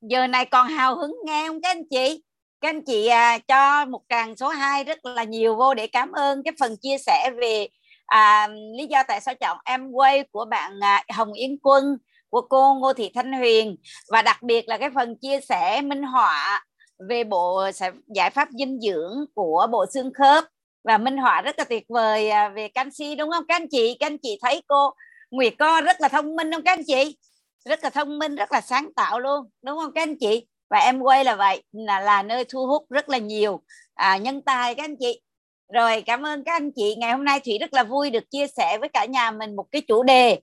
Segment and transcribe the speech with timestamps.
[0.00, 2.22] giờ này còn hào hứng nghe không các anh chị?
[2.60, 6.12] Các anh chị à, cho một tràng số 2 rất là nhiều vô để cảm
[6.12, 6.42] ơn.
[6.44, 7.68] Cái phần chia sẻ về
[8.06, 11.84] à, lý do tại sao chọn em quay của bạn à, Hồng Yến Quân
[12.30, 13.76] của cô Ngô Thị Thanh Huyền.
[14.08, 16.64] Và đặc biệt là cái phần chia sẻ minh họa
[17.08, 17.62] về bộ
[18.14, 20.44] giải pháp dinh dưỡng của bộ xương khớp.
[20.84, 23.96] Và minh họa rất là tuyệt vời à, về canxi đúng không các anh chị?
[24.00, 24.90] Các anh chị thấy cô
[25.30, 27.16] Nguyệt co rất là thông minh không các anh chị?
[27.64, 30.46] Rất là thông minh rất là sáng tạo luôn đúng không các anh chị?
[30.70, 33.62] Và em quay là vậy là là nơi thu hút rất là nhiều
[33.94, 35.20] à, nhân tài các anh chị.
[35.72, 36.94] Rồi cảm ơn các anh chị.
[36.98, 39.66] Ngày hôm nay thủy rất là vui được chia sẻ với cả nhà mình một
[39.72, 40.40] cái chủ đề.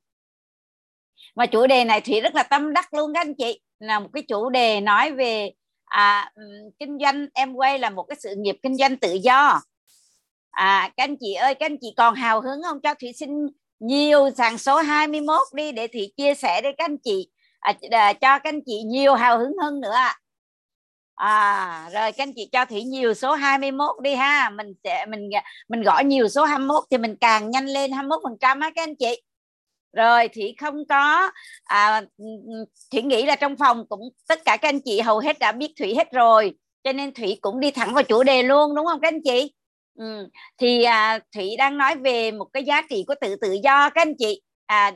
[1.35, 3.61] Mà chủ đề này thủy rất là tâm đắc luôn các anh chị.
[3.79, 5.51] Là một cái chủ đề nói về
[5.85, 6.31] à,
[6.79, 7.27] kinh doanh.
[7.33, 9.61] Em quay là một cái sự nghiệp kinh doanh tự do.
[10.51, 12.81] À các anh chị ơi các anh chị còn hào hứng không?
[12.81, 13.29] Cho thủy xin
[13.79, 17.29] nhiều sàn số 21 đi để thủy chia sẻ để các anh chị.
[17.59, 20.15] À, à, cho các anh chị nhiều hào hứng hơn nữa ạ.
[21.15, 24.49] À rồi các anh chị cho thủy nhiều số 21 đi ha.
[24.49, 25.29] Mình sẽ mình
[25.69, 28.83] mình gõ nhiều số 21 thì mình càng nhanh lên 21 phần trăm á các
[28.83, 29.21] anh chị.
[29.93, 31.31] Rồi thủy không có
[31.63, 35.19] à, ừ, ừ, thủy nghĩ là trong phòng cũng tất cả các anh chị hầu
[35.19, 38.43] hết đã biết thủy hết rồi cho nên thủy cũng đi thẳng vào chủ đề
[38.43, 39.53] luôn đúng không các anh chị?
[39.97, 40.29] Ừ.
[40.57, 44.01] thì à, thủy đang nói về một cái giá trị của tự tự do các
[44.01, 44.41] anh chị.
[44.65, 44.91] À,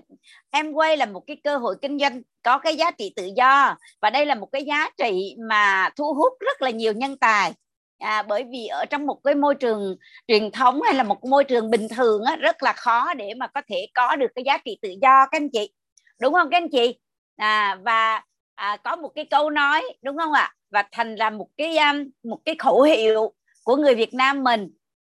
[0.52, 3.76] em quay là một cái cơ hội kinh doanh có cái giá trị tự do
[4.02, 7.54] và đây là một cái giá trị mà thu hút rất là nhiều nhân tài.
[8.00, 9.96] À, bởi vì ở trong một cái môi trường
[10.28, 13.48] truyền thống hay là một môi trường bình thường á, rất là khó để mà
[13.48, 15.74] có thể có được cái giá trị tự do các anh chị.
[16.22, 17.00] Đúng không các anh chị?
[17.38, 18.22] À, và
[18.56, 20.54] à, có một cái câu nói đúng không ạ?
[20.72, 23.34] Và thành là một cái um, một cái khẩu hiệu
[23.64, 24.70] của người Việt Nam mình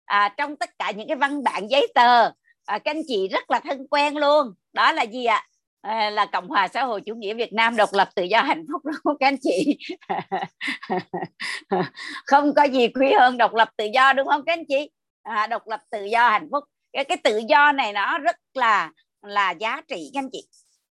[0.09, 2.25] à, trong tất cả những cái văn bản giấy tờ
[2.65, 4.53] à, các anh chị rất là thân quen luôn.
[4.73, 5.47] Đó là gì ạ?
[5.81, 8.65] À, là cộng hòa xã hội chủ nghĩa việt nam độc lập tự do hạnh
[8.71, 9.77] phúc đúng không các anh chị.
[12.25, 14.89] Không có gì quý hơn độc lập tự do đúng không các anh chị?
[15.23, 16.63] À, độc lập tự do hạnh phúc.
[16.93, 18.91] Cái cái tự do này nó rất là
[19.21, 20.47] là giá trị các anh chị.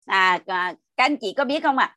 [0.06, 1.96] À, à các anh chị có biết không ạ?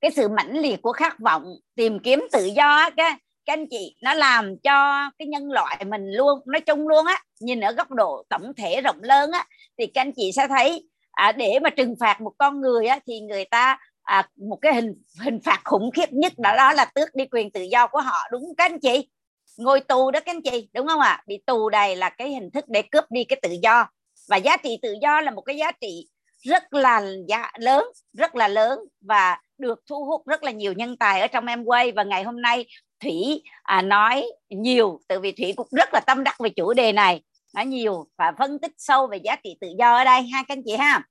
[0.00, 1.44] cái sự mãnh liệt của khát vọng
[1.74, 3.14] tìm kiếm tự do cái
[3.46, 7.22] các anh chị nó làm cho cái nhân loại mình luôn nói chung luôn á
[7.40, 9.46] nhìn ở góc độ tổng thể rộng lớn á
[9.78, 12.98] thì các anh chị sẽ thấy à, để mà trừng phạt một con người á
[13.06, 16.84] thì người ta à, một cái hình hình phạt khủng khiếp nhất đó đó là
[16.84, 19.08] tước đi quyền tự do của họ đúng các anh chị?
[19.56, 21.08] Ngồi tù đó các anh chị đúng không ạ?
[21.08, 21.22] À?
[21.26, 23.88] bị tù đầy là cái hình thức để cướp đi cái tự do.
[24.28, 26.08] Và giá trị tự do là một cái giá trị
[26.42, 30.96] rất là giá lớn rất là lớn và được thu hút rất là nhiều nhân
[30.96, 32.66] tài ở trong em quay và ngày hôm nay
[33.00, 36.92] thủy à, nói nhiều từ vì thủy cũng rất là tâm đắc về chủ đề
[36.92, 37.22] này.
[37.54, 40.54] Nói nhiều và phân tích sâu về giá trị tự do ở đây ha các
[40.56, 41.02] anh chị ha.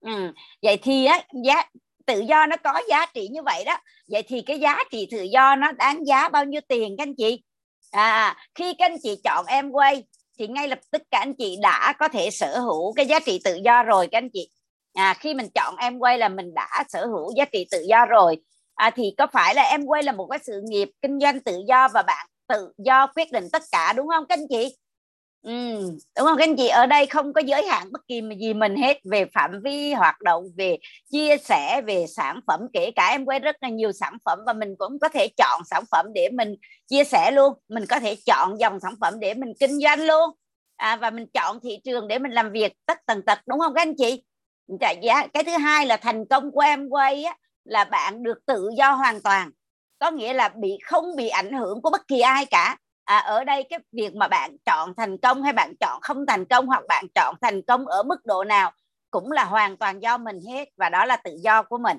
[0.00, 0.32] Ừ.
[0.62, 1.64] vậy thì á giá
[2.06, 3.78] tự do nó có giá trị như vậy đó.
[4.08, 7.14] Vậy thì cái giá trị tự do nó đáng giá bao nhiêu tiền các anh
[7.14, 7.42] chị?
[7.90, 10.04] À khi các anh chị chọn em quay
[10.38, 13.40] thì ngay lập tức các anh chị đã có thể sở hữu cái giá trị
[13.44, 14.50] tự do rồi các anh chị.
[14.94, 18.06] À khi mình chọn em quay là mình đã sở hữu giá trị tự do
[18.06, 18.36] rồi
[18.78, 21.62] à, thì có phải là em quay là một cái sự nghiệp kinh doanh tự
[21.68, 24.76] do và bạn tự do quyết định tất cả đúng không các anh chị?
[25.42, 25.52] Ừ,
[26.16, 26.68] đúng không các anh chị?
[26.68, 30.20] Ở đây không có giới hạn bất kỳ gì mình hết về phạm vi hoạt
[30.20, 30.78] động về
[31.10, 34.52] chia sẻ về sản phẩm kể cả em quay rất là nhiều sản phẩm và
[34.52, 36.54] mình cũng có thể chọn sản phẩm để mình
[36.90, 37.52] chia sẻ luôn.
[37.68, 40.30] Mình có thể chọn dòng sản phẩm để mình kinh doanh luôn.
[40.76, 43.74] À, và mình chọn thị trường để mình làm việc tất tần tật đúng không
[43.74, 44.22] các anh chị?
[44.80, 45.26] Dạ, dạ.
[45.34, 47.36] Cái thứ hai là thành công của em quay á
[47.68, 49.50] là bạn được tự do hoàn toàn.
[49.98, 52.76] Có nghĩa là bị không bị ảnh hưởng của bất kỳ ai cả.
[53.04, 56.44] À, ở đây cái việc mà bạn chọn thành công hay bạn chọn không thành
[56.44, 58.72] công hoặc bạn chọn thành công ở mức độ nào
[59.10, 61.98] cũng là hoàn toàn do mình hết và đó là tự do của mình.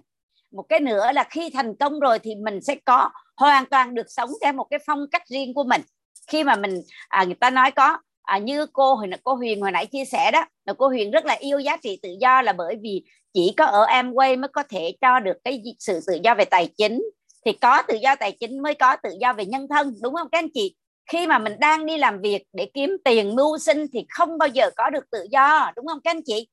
[0.52, 4.06] Một cái nữa là khi thành công rồi thì mình sẽ có hoàn toàn được
[4.08, 5.82] sống theo một cái phong cách riêng của mình.
[6.28, 7.98] Khi mà mình à, người ta nói có
[8.30, 11.26] à, như cô hồi cô Huyền hồi nãy chia sẻ đó là cô Huyền rất
[11.26, 13.04] là yêu giá trị tự do là bởi vì
[13.34, 16.70] chỉ có ở Amway mới có thể cho được cái sự tự do về tài
[16.78, 17.04] chính.
[17.46, 20.28] Thì có tự do tài chính mới có tự do về nhân thân đúng không
[20.32, 20.76] các anh chị?
[21.12, 24.50] Khi mà mình đang đi làm việc để kiếm tiền mưu sinh thì không bao
[24.50, 26.48] giờ có được tự do đúng không các anh chị?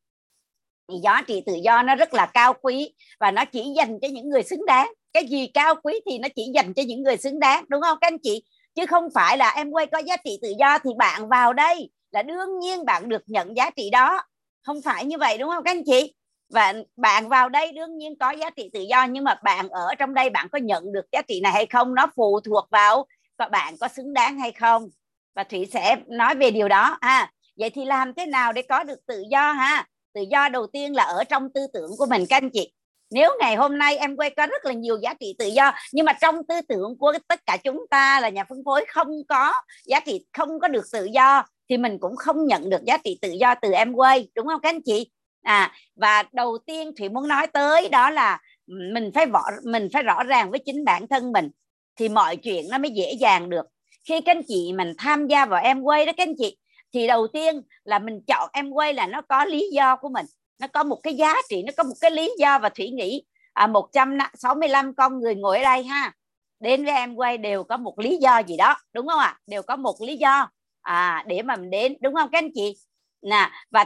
[0.88, 4.08] Thì giá trị tự do nó rất là cao quý và nó chỉ dành cho
[4.08, 4.92] những người xứng đáng.
[5.12, 7.98] Cái gì cao quý thì nó chỉ dành cho những người xứng đáng đúng không
[8.00, 8.42] các anh chị?
[8.76, 11.90] Chứ không phải là em quay có giá trị tự do thì bạn vào đây
[12.11, 14.23] là đương nhiên bạn được nhận giá trị đó.
[14.62, 16.14] Không phải như vậy, đúng không các anh chị?
[16.49, 19.94] Và bạn vào đây đương nhiên có giá trị tự do, nhưng mà bạn ở
[19.99, 21.94] trong đây bạn có nhận được giá trị này hay không?
[21.94, 23.06] Nó phụ thuộc vào
[23.38, 24.88] và bạn có xứng đáng hay không?
[25.34, 26.99] Và thủy sẽ nói về điều đó.
[27.00, 29.87] Ha vậy thì làm thế nào để có được tự do ha?
[30.14, 32.73] Tự do đầu tiên là ở trong tư tưởng của mình các anh chị
[33.10, 36.06] nếu ngày hôm nay em quay có rất là nhiều giá trị tự do, nhưng
[36.06, 39.52] mà trong tư tưởng của tất cả chúng ta là nhà phân phối không có
[39.86, 43.18] giá trị, không có được tự do, thì mình cũng không nhận được giá trị
[43.22, 45.10] tự do từ em quay, đúng không các anh chị?
[45.42, 50.02] À và đầu tiên thủy muốn nói tới đó là mình phải võ, mình phải
[50.02, 51.50] rõ ràng với chính bản thân mình,
[51.96, 53.66] thì mọi chuyện nó mới dễ dàng được.
[54.08, 56.56] Khi các anh chị mình tham gia vào em quay đó các anh chị,
[56.94, 60.26] thì đầu tiên là mình chọn em quay là nó có lý do của mình
[60.58, 63.22] nó có một cái giá trị nó có một cái lý do và thủy nghĩ
[63.52, 66.12] à, 165 con người ngồi ở đây ha.
[66.60, 69.38] Đến với em quay đều có một lý do gì đó đúng không ạ?
[69.46, 70.50] Đều có một lý do
[70.82, 72.76] à, để mà mình đến đúng không các anh chị?
[73.22, 73.84] Nè và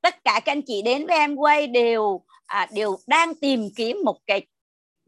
[0.00, 3.98] tất cả các anh chị đến với em quay đều à, đều đang tìm kiếm
[4.04, 4.46] một cái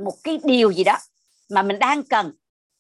[0.05, 0.97] một cái điều gì đó
[1.51, 2.33] mà mình đang cần.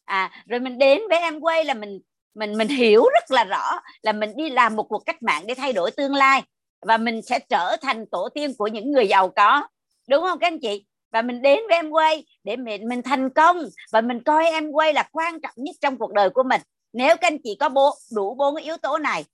[0.04, 2.00] À rồi mình đến với em quay là mình
[2.34, 5.54] mình mình hiểu rất là rõ là mình đi làm một cuộc cách mạng để
[5.54, 6.42] thay đổi tương lai
[6.82, 9.68] và mình sẽ trở thành tổ tiên của những người giàu có.
[10.08, 10.86] Đúng không các anh chị?
[11.12, 13.64] Và mình đến với em quay để mình mình thành công.
[13.92, 16.60] Và mình coi em quay là quan trọng nhất trong cuộc đời của mình.
[16.92, 19.24] Nếu các anh chị có bố đủ bốn yếu tố này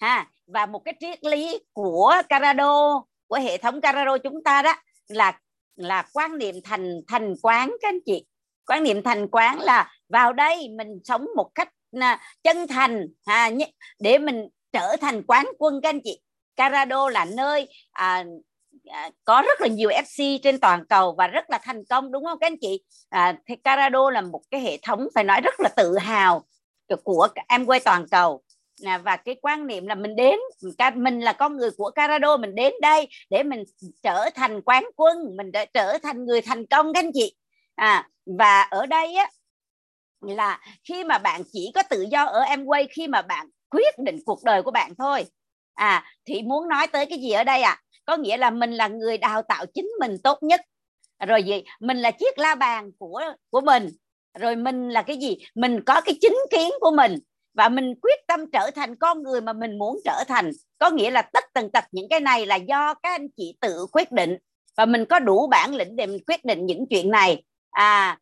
[0.00, 4.74] ha và một cái triết lý của Carado của hệ thống Carado chúng ta đó
[5.08, 5.38] là
[5.76, 8.26] là quan niệm thành thành quán các anh chị.
[8.66, 11.68] Quan niệm thành quán là vào đây mình sống một cách
[12.00, 13.50] à, chân thành ha,
[14.00, 16.20] để mình trở thành quán quân các anh chị.
[16.58, 18.24] Carado là nơi à,
[18.86, 22.24] à, có rất là nhiều FC trên toàn cầu và rất là thành công đúng
[22.24, 22.82] không các anh chị?
[23.08, 26.44] À, thì Carado là một cái hệ thống phải nói rất là tự hào
[27.04, 28.42] của em quay toàn cầu.
[28.84, 30.38] À, và cái quan niệm là mình đến
[30.94, 33.64] mình là con người của Carado mình đến đây để mình
[34.02, 37.34] trở thành quán quân mình để trở thành người thành công các anh chị.
[37.74, 38.08] À
[38.38, 39.30] và ở đây á
[40.20, 43.98] là khi mà bạn chỉ có tự do ở em quay khi mà bạn quyết
[43.98, 45.24] định cuộc đời của bạn thôi
[45.78, 47.80] à thì muốn nói tới cái gì ở đây à?
[48.04, 50.60] Có nghĩa là mình là người đào tạo chính mình tốt nhất.
[51.28, 51.64] Rồi gì?
[51.80, 53.88] Mình là chiếc la bàn của của mình.
[54.38, 55.38] Rồi mình là cái gì?
[55.54, 57.18] Mình có cái chính kiến của mình.
[57.54, 60.50] Và mình quyết tâm trở thành con người mà mình muốn trở thành.
[60.78, 63.86] Có nghĩa là tất tần tật những cái này là do các anh chị tự
[63.92, 64.36] quyết định.
[64.76, 67.42] Và mình có đủ bản lĩnh để mình quyết định những chuyện này.
[67.70, 68.18] À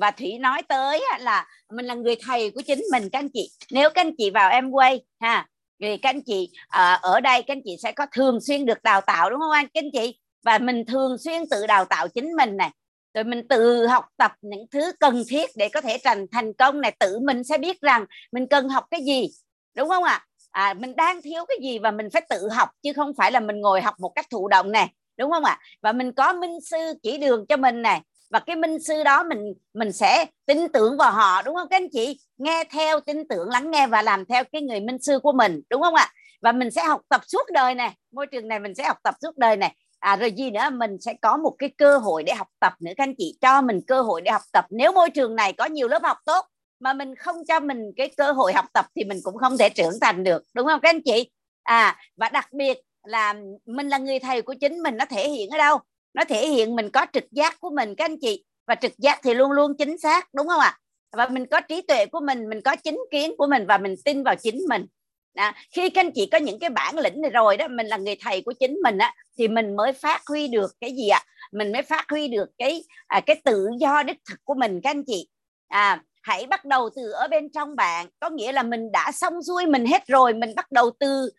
[0.00, 3.50] và thủy nói tới là mình là người thầy của chính mình các anh chị.
[3.70, 5.46] Nếu các anh chị vào em quay ha
[5.78, 8.82] vì các anh chị à, ở đây các anh chị sẽ có thường xuyên được
[8.82, 9.66] đào tạo đúng không anh?
[9.74, 12.70] Các anh chị và mình thường xuyên tự đào tạo chính mình này
[13.14, 16.80] rồi mình tự học tập những thứ cần thiết để có thể thành thành công
[16.80, 19.28] này tự mình sẽ biết rằng mình cần học cái gì
[19.74, 20.24] đúng không ạ?
[20.50, 20.74] À?
[20.74, 23.60] mình đang thiếu cái gì và mình phải tự học chứ không phải là mình
[23.60, 25.58] ngồi học một cách thụ động này đúng không ạ?
[25.82, 29.22] Và mình có minh sư chỉ đường cho mình này và cái minh sư đó
[29.22, 32.20] mình mình sẽ tin tưởng vào họ, đúng không các anh chị?
[32.38, 35.60] Nghe theo, tin tưởng, lắng nghe và làm theo cái người minh sư của mình,
[35.70, 36.08] đúng không ạ?
[36.42, 39.14] Và mình sẽ học tập suốt đời này, môi trường này mình sẽ học tập
[39.22, 39.74] suốt đời này.
[39.98, 40.70] À rồi gì nữa?
[40.72, 43.60] Mình sẽ có một cái cơ hội để học tập nữa các anh chị, cho
[43.60, 44.64] mình cơ hội để học tập.
[44.70, 46.44] Nếu môi trường này có nhiều lớp học tốt,
[46.80, 49.68] mà mình không cho mình cái cơ hội học tập thì mình cũng không thể
[49.68, 51.30] trưởng thành được, đúng không các anh chị?
[51.62, 53.34] À và đặc biệt là
[53.66, 55.78] mình là người thầy của chính, mình nó thể hiện ở đâu?
[56.14, 58.44] Nó thể hiện mình có trực giác của mình các anh chị.
[58.66, 60.78] Và trực giác thì luôn luôn chính xác đúng không ạ?
[61.12, 63.94] Và mình có trí tuệ của mình mình có chính kiến của mình và mình
[64.04, 64.86] tin vào chính mình.
[65.34, 67.96] À, khi các anh chị có những cái bản lĩnh này rồi đó mình là
[67.96, 71.24] người thầy của chính mình á thì mình mới phát huy được cái gì ạ?
[71.52, 74.90] Mình mới phát huy được cái à, cái tự do đích thực của mình các
[74.90, 75.28] anh chị.
[75.68, 78.06] À hãy bắt đầu từ ở bên trong bạn.
[78.20, 81.30] Có nghĩa là mình đã xong xuôi mình hết rồi mình bắt đầu từ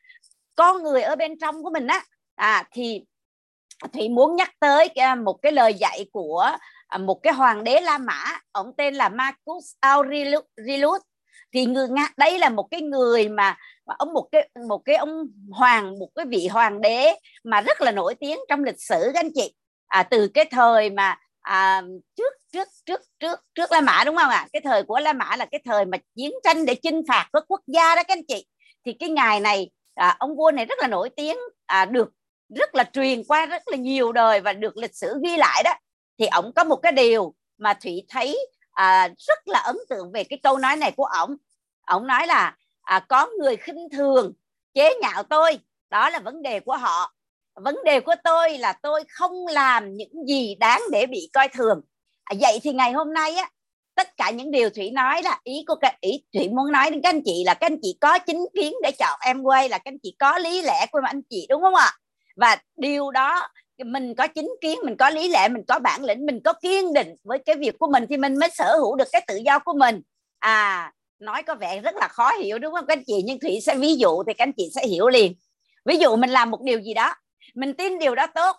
[0.55, 2.03] con người ở bên trong của mình á.
[2.35, 3.01] À thì
[3.93, 6.51] thì muốn nhắc tới à, một cái lời dạy của
[6.87, 8.39] à, một cái hoàng đế La Mã.
[8.51, 11.01] Ông tên là Marcus Aurelius
[11.53, 14.95] thì người nga đây là một cái người mà, mà ông một cái một cái
[14.95, 15.09] ông
[15.51, 19.19] hoàng một cái vị hoàng đế mà rất là nổi tiếng trong lịch sử các
[19.19, 19.55] anh chị.
[19.87, 21.81] À, từ cái thời mà à,
[22.15, 24.37] trước trước trước trước trước La Mã đúng không ạ?
[24.37, 24.47] À?
[24.53, 27.43] cái thời của La Mã là cái thời mà chiến tranh để chinh phạt các
[27.47, 28.45] quốc gia đó các anh chị.
[28.85, 32.09] Thì cái ngày này à, ông vua này rất là nổi tiếng à, được
[32.55, 35.73] rất là truyền qua rất là nhiều đời và được lịch sử ghi lại đó
[36.19, 40.23] thì ông có một cái điều mà thủy thấy à, rất là ấn tượng về
[40.23, 41.35] cái câu nói này của ổng.
[41.87, 44.33] Ổng nói là à, có người khinh thường
[44.73, 47.13] chế nhạo tôi đó là vấn đề của họ.
[47.55, 51.81] Vấn đề của tôi là tôi không làm những gì đáng để bị coi thường.
[52.23, 53.49] À, vậy thì ngày hôm nay á
[53.95, 57.01] tất cả những điều thủy nói là ý của các ý thủy muốn nói đến
[57.01, 59.77] các anh chị là các anh chị có chính kiến để chọn em quay là
[59.77, 61.91] các anh chị có lý lẽ của anh chị đúng không ạ?
[62.39, 63.47] Và điều đó
[63.85, 66.93] mình có chính kiến mình có lý lẽ mình có bản lĩnh mình có kiên
[66.93, 69.59] định với cái việc của mình thì mình mới sở hữu được cái tự do
[69.59, 70.01] của mình.
[70.39, 73.21] À nói có vẻ rất là khó hiểu đúng không các anh chị?
[73.25, 75.33] Nhưng thủy sẽ ví dụ thì các anh chị sẽ hiểu liền.
[75.85, 77.15] Ví dụ mình làm một điều gì đó
[77.55, 78.55] mình tin điều đó tốt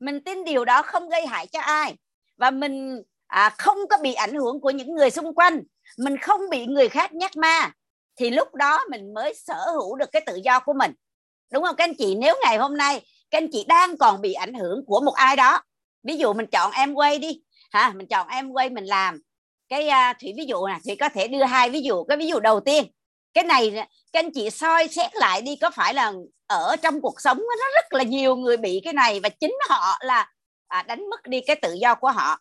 [0.00, 1.96] mình tin điều đó không gây hại cho ai
[2.36, 5.62] và mình à, không có bị ảnh hưởng của những người xung quanh
[5.98, 7.70] mình không bị người khác nhắc ma
[8.16, 10.92] thì lúc đó mình mới sở hữu được cái tự do của mình.
[11.52, 12.14] Đúng không các anh chị?
[12.14, 15.36] Nếu ngày hôm nay các anh chị đang còn bị ảnh hưởng của một ai
[15.36, 15.62] đó.
[16.02, 17.40] Ví dụ mình chọn em quay đi.
[17.70, 19.20] Ha mình chọn em quay mình làm.
[19.68, 22.04] Cái uh, thủy ví dụ nè thủy có thể đưa hai ví dụ.
[22.04, 22.84] Cái ví dụ đầu tiên
[23.38, 23.70] cái này
[24.12, 26.12] các anh chị soi xét lại đi có phải là
[26.46, 29.98] ở trong cuộc sống nó rất là nhiều người bị cái này và chính họ
[30.00, 30.30] là
[30.68, 32.38] à, đánh mất đi cái tự do của họ.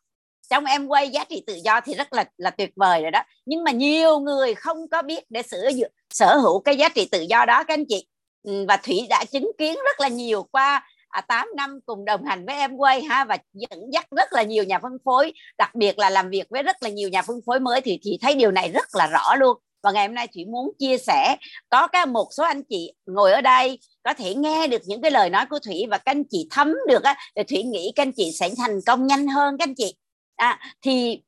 [0.49, 3.23] Trong em quay giá trị tự do thì rất là là tuyệt vời rồi đó.
[3.45, 5.69] Nhưng mà nhiều người không có biết để sở
[6.09, 8.07] sở hữu cái giá trị tự do đó các anh chị.
[8.47, 12.25] Ừ, và thủy đã chứng kiến rất là nhiều qua à, 8 năm cùng đồng
[12.25, 15.75] hành với em quay ha và dẫn dắt rất là nhiều nhà phân phối đặc
[15.75, 18.33] biệt là làm việc với rất là nhiều nhà phân phối mới thì thì thấy
[18.35, 19.57] điều này rất là rõ luôn.
[19.83, 21.37] Và ngày hôm nay thủy muốn chia sẻ
[21.69, 25.11] có cái một số anh chị ngồi ở đây có thể nghe được những cái
[25.11, 28.03] lời nói của thủy và các anh chị thấm được á thì thủy nghĩ các
[28.03, 29.95] anh chị sẽ thành công nhanh hơn các anh chị.
[30.35, 31.21] À, thì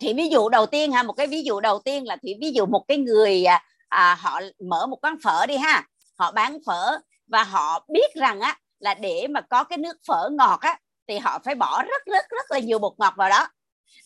[0.00, 2.50] thì ví dụ đầu tiên ha một cái ví dụ đầu tiên là thủy ví
[2.52, 5.86] dụ một cái người à, à họ mở một quán phở đi ha
[6.18, 10.28] họ bán phở và họ biết rằng á là để mà có cái nước phở
[10.32, 10.78] ngọt á
[11.08, 13.48] thì họ phải bỏ rất rất rất là nhiều bột ngọt vào đó.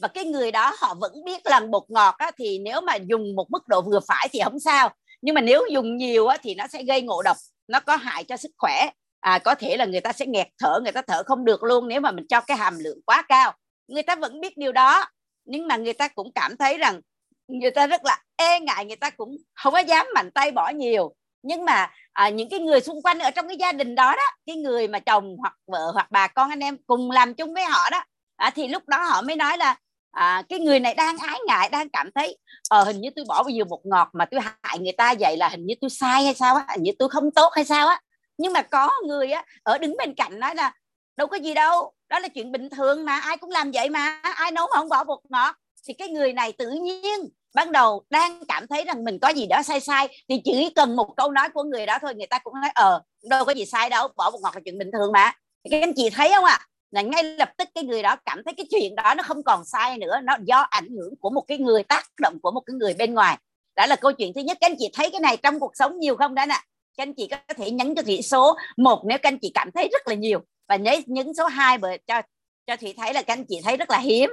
[0.00, 3.36] Và cái người đó họ vẫn biết là bột ngọt á, thì nếu mà dùng
[3.36, 4.94] một mức độ vừa phải thì không sao.
[5.22, 7.36] Nhưng mà nếu dùng nhiều á, thì nó sẽ gây ngộ độc
[7.68, 8.90] nó có hại cho sức khỏe.
[9.20, 11.88] À, có thể là người ta sẽ nghẹt thở người ta thở không được luôn
[11.88, 13.52] nếu mà mình cho cái hàm lượng quá cao.
[13.88, 15.06] Người ta vẫn biết điều đó
[15.44, 17.00] nhưng mà người ta cũng cảm thấy rằng
[17.48, 20.70] người ta rất là e ngại người ta cũng không có dám mạnh tay bỏ
[20.70, 21.14] nhiều
[21.46, 24.22] nhưng mà à, những cái người xung quanh ở trong cái gia đình đó đó
[24.46, 27.64] cái người mà chồng hoặc vợ hoặc bà con anh em cùng làm chung với
[27.64, 28.04] họ đó
[28.36, 29.76] à, thì lúc đó họ mới nói là
[30.10, 32.38] à, cái người này đang ái ngại đang cảm thấy
[32.70, 35.36] ờ hình như tôi bỏ bao nhiêu bột ngọt mà tôi hại người ta vậy
[35.36, 37.88] là hình như tôi sai hay sao á hình như tôi không tốt hay sao
[37.88, 38.00] á.
[38.38, 40.72] Nhưng mà có người á ở đứng bên cạnh nói là
[41.16, 44.20] đâu có gì đâu đó là chuyện bình thường mà ai cũng làm vậy mà
[44.22, 45.56] ai nấu mà không bỏ bột ngọt.
[45.88, 47.20] Thì cái người này tự nhiên
[47.56, 50.96] ban đầu đang cảm thấy rằng mình có gì đó sai sai thì chỉ cần
[50.96, 53.66] một câu nói của người đó thôi, người ta cũng nói ờ đâu có gì
[53.66, 55.32] sai đâu, bỏ bột ngọt là chuyện bình thường mà.
[55.64, 56.58] Thì các anh chị thấy không ạ?
[56.60, 56.66] À?
[56.90, 59.64] là ngay lập tức cái người đó cảm thấy cái chuyện đó nó không còn
[59.64, 62.74] sai nữa, nó do ảnh hưởng của một cái người, tác động của một cái
[62.74, 63.38] người bên ngoài.
[63.76, 64.58] Đó là câu chuyện thứ nhất.
[64.60, 66.54] Các anh chị thấy cái này trong cuộc sống nhiều không đó nè?
[66.96, 69.70] Các anh chị có thể nhấn cho thủy số một nếu các anh chị cảm
[69.74, 70.40] thấy rất là nhiều.
[70.68, 72.22] Và nhấn nhấn số 2 bởi, cho
[72.66, 74.30] cho thủy thấy là các anh chị thấy rất là hiếm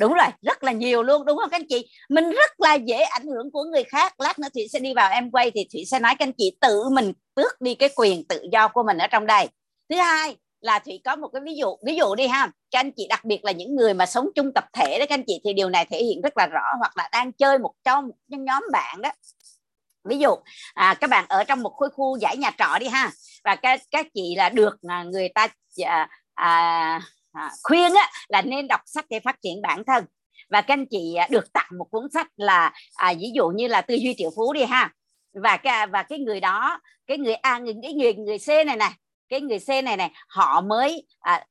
[0.00, 1.88] đúng rồi rất là nhiều luôn đúng không các anh chị?
[2.08, 4.20] Mình rất là dễ ảnh hưởng của người khác.
[4.20, 6.56] Lát nữa thủy sẽ đi vào em quay thì thủy sẽ nói các anh chị
[6.60, 9.48] tự mình tước đi cái quyền tự do của mình ở trong đây.
[9.90, 12.50] Thứ hai là thủy có một cái ví dụ ví dụ đi ha.
[12.70, 15.14] Các anh chị đặc biệt là những người mà sống chung tập thể đó các
[15.14, 17.72] anh chị thì điều này thể hiện rất là rõ hoặc là đang chơi một
[17.84, 19.10] trong một nhóm bạn đó.
[20.04, 20.30] Ví dụ
[20.74, 23.10] à, các bạn ở trong một khối khu giải nhà trọ đi ha.
[23.44, 25.48] Và các các chị là được à, người ta
[25.84, 27.00] à, à,
[27.32, 30.04] à, khuyên á, là nên đọc sách để phát triển bản thân.
[30.50, 33.68] Và các anh chị à, được tặng một cuốn sách là à, ví dụ như
[33.68, 34.92] là tư duy triệu phú đi ha.
[35.42, 38.76] Và cái và cái người đó cái người a người cái người người c này
[38.76, 38.92] này
[39.28, 41.44] cái người C này này họ mới à,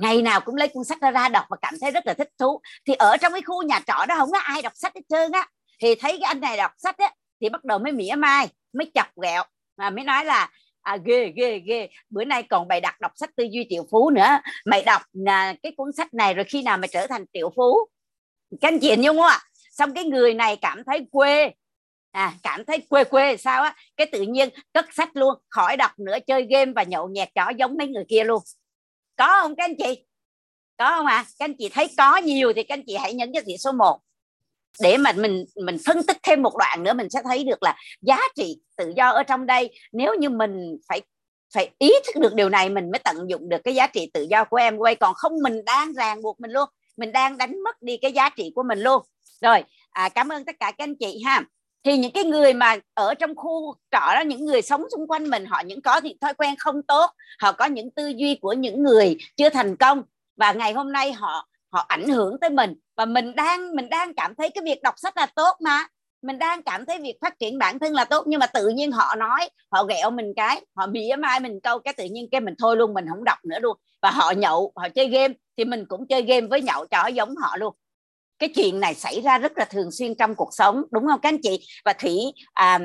[0.00, 2.28] ngày nào cũng lấy cuốn sách ra, ra đọc và cảm thấy rất là thích
[2.38, 2.60] thú.
[2.86, 5.32] Thì ở trong cái khu nhà trọ đó không có ai đọc sách hết trơn
[5.32, 5.48] á.
[5.80, 8.90] Thì thấy cái anh này đọc sách á thì bắt đầu mới mỉa mai mới
[8.94, 9.42] chọc ghẹo
[9.76, 10.48] mà mới nói là
[10.90, 11.88] à, ghê ghê ghê.
[12.10, 14.28] Bữa nay còn bài đặt đọc sách tư duy triệu phú nữa.
[14.64, 17.78] Mày đọc à, cái cuốn sách này rồi khi nào mày trở thành triệu phú?
[18.60, 19.40] Các anh chị nhung không ạ?
[19.70, 21.52] Xong cái người này cảm thấy quê.
[22.10, 23.76] À cảm thấy quê quê sao á?
[23.96, 27.50] Cái tự nhiên cất sách luôn khỏi đọc nữa chơi game và nhậu nhẹt chó
[27.50, 28.42] giống mấy người kia luôn.
[29.16, 30.04] Có không các anh chị?
[30.76, 31.16] Có không ạ?
[31.16, 31.24] À?
[31.38, 33.72] các anh chị thấy có nhiều thì các anh chị hãy nhấn cho chị số
[33.72, 34.00] 1
[34.80, 37.76] để mà mình mình phân tích thêm một đoạn nữa mình sẽ thấy được là
[38.00, 39.70] giá trị tự do ở trong đây.
[39.92, 41.02] Nếu như mình phải
[41.54, 44.26] phải ý thức được điều này mình mới tận dụng được cái giá trị tự
[44.30, 44.94] do của em quay.
[44.94, 46.68] Còn không mình đang ràng buộc mình luôn.
[46.96, 49.02] Mình đang đánh mất đi cái giá trị của mình luôn.
[49.40, 51.42] Rồi à, cảm ơn tất cả các anh chị ha.
[51.84, 55.30] Thì những cái người mà ở trong khu trọ đó những người sống xung quanh
[55.30, 57.10] mình họ những có thì thói quen không tốt.
[57.38, 60.02] Họ có những tư duy của những người chưa thành công.
[60.36, 62.74] Và ngày hôm nay họ họ ảnh hưởng tới mình.
[62.96, 65.86] Và mình đang mình đang cảm thấy cái việc đọc sách là tốt mà.
[66.22, 68.24] Mình đang cảm thấy việc phát triển bản thân là tốt.
[68.26, 71.78] Nhưng mà tự nhiên họ nói họ ghẹo mình cái họ mỉa mai mình câu
[71.78, 73.76] cái tự nhiên cái mình thôi luôn mình không đọc nữa luôn.
[74.02, 77.36] Và họ nhậu họ chơi game thì mình cũng chơi game với nhậu cho giống
[77.36, 77.74] họ luôn.
[78.38, 81.28] Cái chuyện này xảy ra rất là thường xuyên trong cuộc sống đúng không các
[81.28, 81.66] anh chị?
[81.84, 82.18] Và thủy
[82.60, 82.82] um,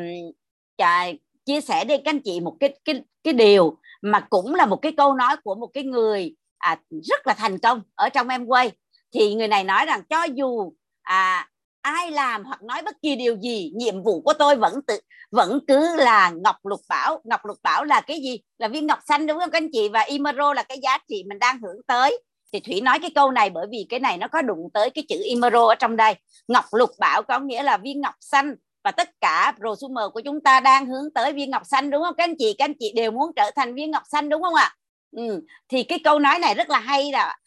[0.78, 1.08] à,
[1.46, 4.76] chia sẻ đây các anh chị một cái cái cái điều mà cũng là một
[4.76, 8.46] cái câu nói của một cái người à, rất là thành công ở trong em
[8.46, 8.72] quay
[9.14, 11.50] thì người này nói rằng cho dù à,
[11.82, 15.00] ai làm hoặc nói bất kỳ điều gì nhiệm vụ của tôi vẫn tự
[15.32, 17.22] vẫn cứ là ngọc lục bảo.
[17.24, 18.40] Ngọc lục bảo là cái gì?
[18.58, 19.90] Là viên ngọc xanh đúng không các anh chị?
[19.90, 22.20] Và imero là cái giá trị mình đang hưởng tới.
[22.54, 25.04] Thì thủy nói cái câu này bởi vì cái này nó có đụng tới cái
[25.10, 26.16] chữ imero ở trong đây.
[26.48, 28.56] Ngọc lục bảo có nghĩa là viên ngọc xanh.
[28.84, 32.16] Và tất cả prosumer của chúng ta đang hướng tới viên ngọc xanh đúng không
[32.18, 32.56] các anh chị?
[32.58, 34.76] Các anh chị đều muốn trở thành viên ngọc xanh đúng không ạ?
[35.16, 35.42] Ừ.
[35.70, 37.38] thì cái câu nói này rất là hay là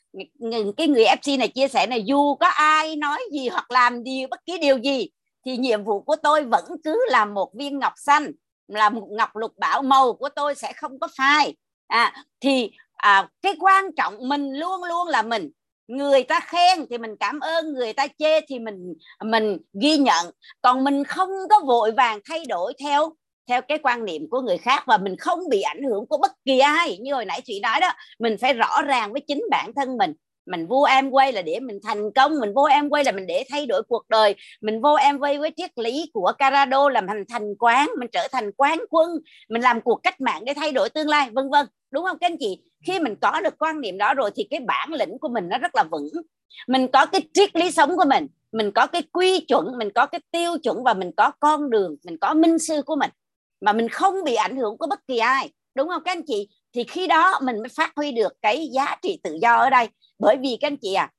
[0.76, 4.26] cái người FC này chia sẻ này dù có ai nói gì hoặc làm gì
[4.26, 5.08] bất kỳ điều gì
[5.44, 8.32] thì nhiệm vụ của tôi vẫn cứ là một viên ngọc xanh
[8.68, 11.56] là một ngọc lục bảo màu của tôi sẽ không có phai.
[11.87, 15.50] À, thì à, cái quan trọng mình luôn luôn là mình.
[15.88, 18.94] Người ta khen thì mình cảm ơn người ta chê thì mình
[19.25, 20.30] mình ghi nhận.
[20.62, 23.12] Còn mình không có vội vàng thay đổi theo
[23.49, 26.33] theo cái quan niệm của người khác và mình không bị ảnh hưởng của bất
[26.45, 26.99] kỳ ai.
[27.00, 30.12] Như hồi nãy chị nói đó, mình phải rõ ràng với chính bản thân mình.
[30.47, 33.26] Mình vô em quay là để mình thành công, mình vô em quay là mình
[33.26, 34.35] để thay đổi cuộc đời.
[34.61, 38.28] Mình vô em quay với triết lý của Carado làm thành thành quán, mình trở
[38.33, 39.11] thành quán quân.
[39.49, 41.67] Mình làm cuộc cách mạng để thay đổi tương lai, vân vân.
[41.90, 42.62] Đúng không các anh chị?
[42.87, 45.59] Khi mình có được quan niệm đó rồi thì cái bản lĩnh của mình nó
[45.59, 46.09] rất là vững.
[46.69, 50.07] Mình có cái triết lý sống của mình mình có cái quy chuẩn, mình có
[50.07, 53.11] cái tiêu chuẩn và mình có con đường, mình có minh sư của mình
[53.60, 56.48] mà mình không bị ảnh hưởng của bất kỳ ai, đúng không các anh chị?
[56.74, 59.88] Thì khi đó mình mới phát huy được cái giá trị tự do ở đây.
[60.18, 61.10] Bởi vì các anh chị à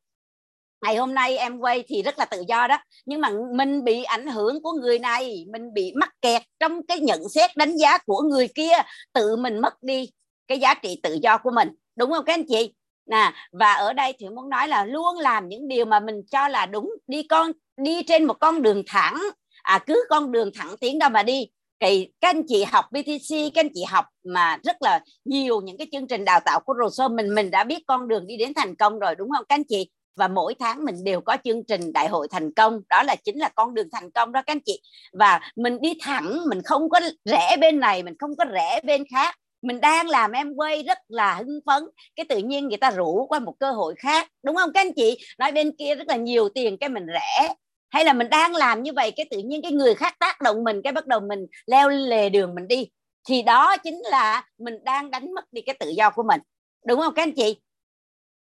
[0.81, 2.77] ngày hôm nay em quay thì rất là tự do đó.
[3.05, 6.99] Nhưng mà mình bị ảnh hưởng của người này, mình bị mắc kẹt trong cái
[6.99, 8.73] nhận xét đánh giá của người kia,
[9.13, 10.09] tự mình mất đi
[10.47, 11.69] cái giá trị tự do của mình.
[11.95, 12.73] Đúng không các anh chị?
[13.05, 16.47] Nè, và ở đây thì muốn nói là luôn làm những điều mà mình cho
[16.47, 16.91] là đúng.
[17.07, 17.51] Đi con,
[17.83, 19.19] đi trên một con đường thẳng.
[19.61, 21.47] À cứ con đường thẳng tiến đâu mà đi
[21.79, 25.77] thì các anh chị học BTC các anh chị học mà rất là nhiều những
[25.77, 28.53] cái chương trình đào tạo của Rousseau mình mình đã biết con đường đi đến
[28.55, 29.89] thành công rồi, đúng không các anh chị?
[30.15, 33.39] Và mỗi tháng mình đều có chương trình đại hội thành công, đó là chính
[33.39, 34.81] là con đường thành công đó các anh chị.
[35.13, 39.03] Và mình đi thẳng, mình không có rẽ bên này, mình không có rẽ bên
[39.11, 39.35] khác.
[39.61, 41.83] Mình đang làm em quay rất là hưng phấn,
[42.15, 44.93] cái tự nhiên người ta rủ qua một cơ hội khác, đúng không các anh
[44.93, 45.17] chị?
[45.37, 47.53] Nói bên kia rất là nhiều tiền cái mình rẽ
[47.89, 50.63] hay là mình đang làm như vậy cái tự nhiên cái người khác tác động
[50.63, 52.87] mình cái bắt đầu mình leo lề đường mình đi
[53.27, 56.41] thì đó chính là mình đang đánh mất đi cái tự do của mình.
[56.85, 57.59] Đúng không các anh chị?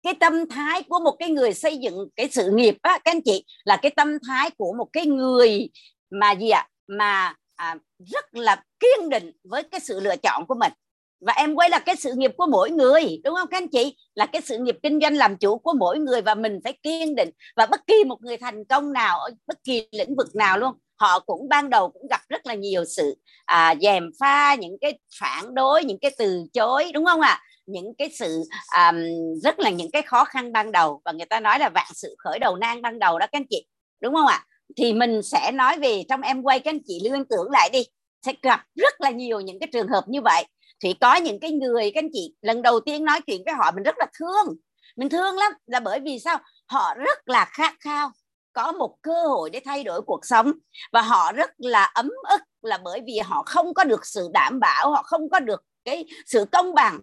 [0.03, 3.21] Cái tâm thái của một cái người xây dựng cái sự nghiệp á các anh
[3.21, 5.69] chị là cái tâm thái của một cái người
[6.09, 6.59] mà gì ạ?
[6.59, 6.69] À?
[6.89, 10.71] mà à, rất là kiên định với cái sự lựa chọn của mình
[11.21, 13.95] và em quay là cái sự nghiệp của mỗi người đúng không các anh chị?
[14.15, 17.15] Là cái sự nghiệp kinh doanh làm chủ của mỗi người và mình phải kiên
[17.15, 17.29] định.
[17.55, 20.73] Và bất kỳ một người thành công nào ở bất kỳ lĩnh vực nào luôn
[20.99, 24.99] họ cũng ban đầu cũng gặp rất là nhiều sự à, dèm pha những cái
[25.19, 27.29] phản đối những cái từ chối đúng không ạ?
[27.29, 27.41] À?
[27.69, 28.43] những cái sự
[28.77, 28.95] um,
[29.43, 31.01] rất là những cái khó khăn ban đầu.
[31.05, 33.45] Và người ta nói là vạn sự khởi đầu nan ban đầu đó các anh
[33.49, 33.65] chị
[34.01, 34.45] đúng không ạ?
[34.77, 37.83] Thì mình sẽ nói về trong em quay các anh chị liên tưởng lại đi
[38.25, 40.45] sẽ gặp rất là nhiều những cái trường hợp như vậy
[40.83, 43.71] thì có những cái người, các anh chị, lần đầu tiên nói chuyện với họ,
[43.71, 44.55] mình rất là thương.
[44.95, 46.37] Mình thương lắm, là bởi vì sao?
[46.67, 48.11] Họ rất là khát khao,
[48.53, 50.51] có một cơ hội để thay đổi cuộc sống.
[50.91, 54.59] Và họ rất là ấm ức, là bởi vì họ không có được sự đảm
[54.59, 56.99] bảo, họ không có được cái sự công bằng.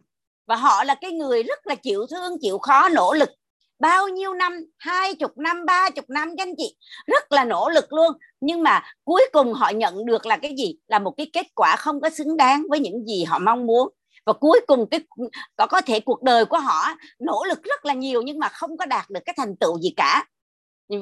[0.46, 3.30] Và họ là cái người rất là chịu thương, chịu khó, nỗ lực
[3.78, 4.52] bao nhiêu năm?
[4.78, 6.76] Hai chục năm ba chục năm các anh chị.
[7.06, 8.12] Rất là nỗ lực luôn.
[8.40, 10.76] Nhưng mà cuối cùng họ nhận được là cái gì?
[10.86, 13.88] Là một cái kết quả không có xứng đáng với những gì họ mong muốn.
[14.26, 15.00] Và cuối cùng cái
[15.56, 18.76] có có thể cuộc đời của họ nỗ lực rất là nhiều nhưng mà không
[18.76, 20.24] có đạt được cái thành tựu gì cả.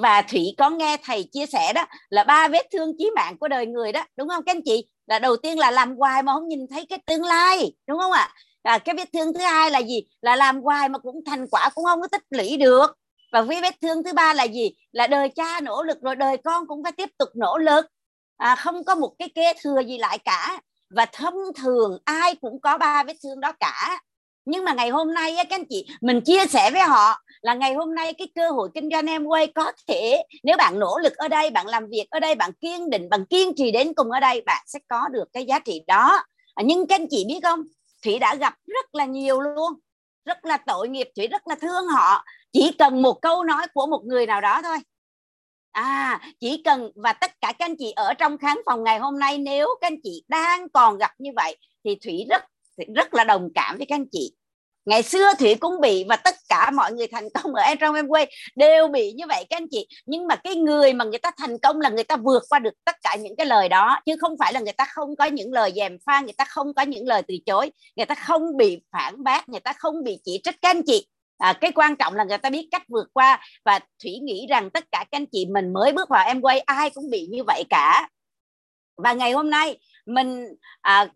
[0.00, 3.48] Và thủy có nghe thầy chia sẻ đó là ba vết thương chí mạng của
[3.48, 4.88] đời người đó đúng không các anh chị?
[5.06, 8.12] Là đầu tiên là làm hoài mà không nhìn thấy cái tương lai đúng không
[8.12, 8.20] ạ?
[8.20, 10.02] à, À, cái vết thương thứ hai là gì?
[10.22, 12.86] Là làm hoài mà cũng thành quả cũng không có tích lũy được.
[13.32, 14.70] Và với vết thương thứ ba là gì?
[14.92, 17.86] Là đời cha nỗ lực rồi đời con cũng phải tiếp tục nỗ lực.
[18.36, 20.60] À, không có một cái kế thừa gì lại cả.
[20.90, 24.00] Và thông thường ai cũng có ba vết thương đó cả.
[24.44, 27.74] Nhưng mà ngày hôm nay các anh chị mình chia sẻ với họ là ngày
[27.74, 31.16] hôm nay cái cơ hội kinh doanh em quay có thể nếu bạn nỗ lực
[31.16, 34.10] ở đây bạn làm việc ở đây bạn kiên định bạn kiên trì đến cùng
[34.10, 36.22] ở đây bạn sẽ có được cái giá trị đó.
[36.54, 37.62] À, nhưng các anh chị biết không?
[38.04, 39.72] Thủy đã gặp rất là nhiều luôn.
[40.24, 42.24] Rất là tội nghiệp, thủy rất là thương họ.
[42.52, 44.76] Chỉ cần một câu nói của một người nào đó thôi.
[45.72, 49.18] À chỉ cần, và tất cả các anh chị ở trong khán phòng ngày hôm
[49.18, 52.42] nay, nếu các anh chị đang còn gặp như vậy, thì thủy rất
[52.94, 54.34] rất là đồng cảm với các anh chị
[54.84, 57.94] ngày xưa thủy cũng bị và tất cả mọi người thành công ở em trong
[57.94, 59.86] em quê đều bị như vậy các anh chị.
[60.06, 62.74] Nhưng mà cái người mà người ta thành công là người ta vượt qua được
[62.84, 65.52] tất cả những cái lời đó chứ không phải là người ta không có những
[65.52, 68.80] lời dèm pha người ta không có những lời từ chối người ta không bị
[68.92, 71.06] phản bác người ta không bị chỉ trích các anh chị.
[71.38, 74.70] À, cái quan trọng là người ta biết cách vượt qua và thủy nghĩ rằng
[74.70, 77.44] tất cả các anh chị mình mới bước vào em quay ai cũng bị như
[77.44, 78.08] vậy cả.
[78.96, 80.44] Và ngày hôm nay mình
[80.80, 81.08] à,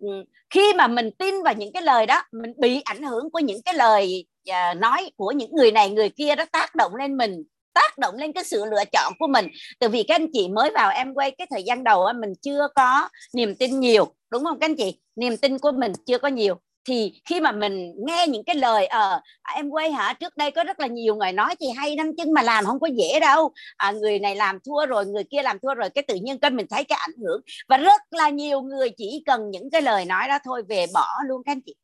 [0.50, 3.62] khi mà mình tin vào những cái lời đó mình bị ảnh hưởng của những
[3.64, 7.44] cái lời à, nói của những người này người kia đó tác động lên mình
[7.74, 9.46] tác động lên cái sự lựa chọn của mình.
[9.80, 12.68] Từ vì các anh chị mới vào em quay cái thời gian đầu mình chưa
[12.74, 15.00] có niềm tin nhiều đúng không các anh chị?
[15.16, 16.54] Niềm tin của mình chưa có nhiều
[16.88, 20.14] thì khi mà mình nghe những cái lời ờ à, em quay hả?
[20.20, 22.80] Trước đây có rất là nhiều người nói thì hay lắm chứ mà làm không
[22.80, 23.52] có dễ đâu.
[23.76, 26.50] À, người này làm thua rồi người kia làm thua rồi cái tự nhiên cái
[26.50, 27.40] mình thấy cái ảnh hưởng.
[27.68, 31.08] Và rất là nhiều người chỉ cần những cái lời nói đó thôi về bỏ
[31.26, 31.74] luôn các anh chị.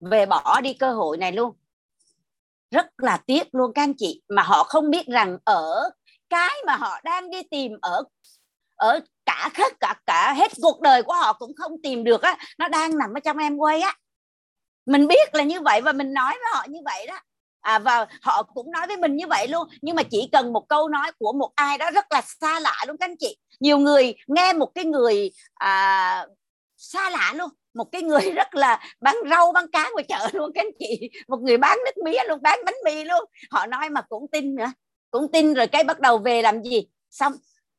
[0.00, 1.54] Về bỏ đi cơ hội này luôn.
[2.70, 5.90] Rất là tiếc luôn các anh chị mà họ không biết rằng ở
[6.30, 8.04] cái mà họ đang đi tìm ở
[8.76, 12.38] ở cả hết cả cả hết cuộc đời của họ cũng không tìm được á
[12.58, 13.96] nó đang nằm ở trong em quay á
[14.88, 17.18] mình biết là như vậy và mình nói với họ như vậy đó.
[17.60, 19.68] À, và họ cũng nói với mình như vậy luôn.
[19.82, 22.84] Nhưng mà chỉ cần một câu nói của một ai đó rất là xa lạ
[22.86, 23.36] luôn các anh chị.
[23.60, 26.26] Nhiều người nghe một cái người à,
[26.76, 27.50] xa lạ luôn.
[27.74, 31.10] Một cái người rất là bán rau bán cá ngoài chợ luôn các anh chị.
[31.28, 33.24] Một người bán nước mía luôn bán bánh mì luôn.
[33.50, 34.72] Họ nói mà cũng tin nữa.
[35.10, 36.86] Cũng tin rồi cái bắt đầu về làm gì?
[37.10, 37.32] Xong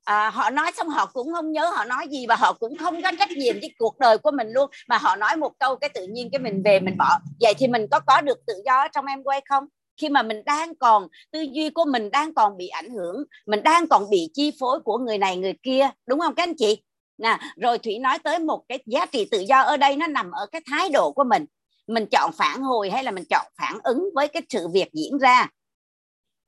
[0.04, 3.02] à, họ nói xong họ cũng không nhớ họ nói gì và họ cũng không
[3.02, 4.70] có trách nhiệm với cuộc đời của mình luôn.
[4.88, 7.20] Mà họ nói một câu cái tự nhiên cái mình về mình bỏ.
[7.42, 9.66] Vậy thì mình có có được tự do trong em quay không?
[10.02, 13.64] Khi mà mình đang còn tư duy của mình đang còn bị ảnh hưởng mình
[13.64, 16.84] đang còn bị chi phối của người này người kia đúng không các anh chị?
[17.18, 20.32] Nè rồi thủy nói tới một cái giá trị tự do ở đây nó nằm
[20.32, 21.46] ở cái thái độ của mình.
[21.88, 25.18] Mình chọn phản hồi hay là mình chọn phản ứng với cái sự việc diễn
[25.18, 25.48] ra?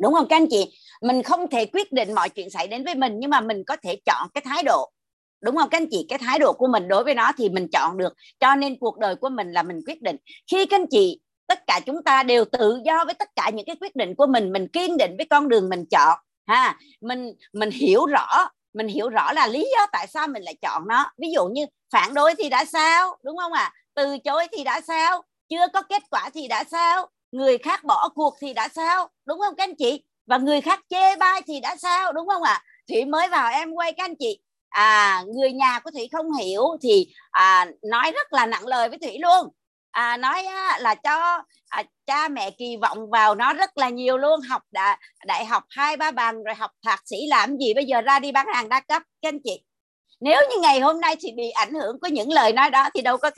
[0.01, 0.80] Đúng không các anh chị?
[1.01, 3.75] Mình không thể quyết định mọi chuyện xảy đến với mình, nhưng mà mình có
[3.83, 4.91] thể chọn cái thái độ.
[5.41, 6.05] Đúng không các anh chị?
[6.09, 8.13] Cái thái độ của mình đối với nó thì mình chọn được.
[8.39, 10.15] Cho nên cuộc đời của mình là mình quyết định.
[10.51, 13.65] Khi các anh chị, tất cả chúng ta đều tự do với tất cả những
[13.65, 16.79] cái quyết định của mình mình kiên định với con đường mình chọn, ha.
[17.01, 20.87] Mình mình hiểu rõ, mình hiểu rõ là lý do tại sao mình lại chọn
[20.87, 21.11] nó.
[21.17, 23.61] Ví dụ như phản đối thì đã sao, đúng không ạ?
[23.61, 23.73] À?
[23.93, 28.09] từ chối thì đã sao, chưa có kết quả thì đã sao, người khác bỏ
[28.15, 30.03] cuộc thì đã sao, đúng không các anh chị?
[30.25, 32.53] Và người khác chê bai thì đã sao đúng không ạ?
[32.53, 32.63] À?
[32.91, 34.39] thủy mới vào em quay các anh chị.
[34.69, 38.99] À người nhà của thủy không hiểu thì à, nói rất là nặng lời với
[38.99, 39.47] thủy luôn.
[39.91, 44.17] À, nói á, là cho à, cha mẹ kỳ vọng vào nó rất là nhiều
[44.17, 44.41] luôn.
[44.41, 48.01] Học đại đại học hai ba bằng rồi học thạc sĩ làm gì bây giờ
[48.01, 49.63] ra đi bán hàng đa cấp các anh chị.
[50.21, 53.01] Nếu như ngày hôm nay thì bị ảnh hưởng của những lời nói đó thì
[53.01, 53.31] đâu có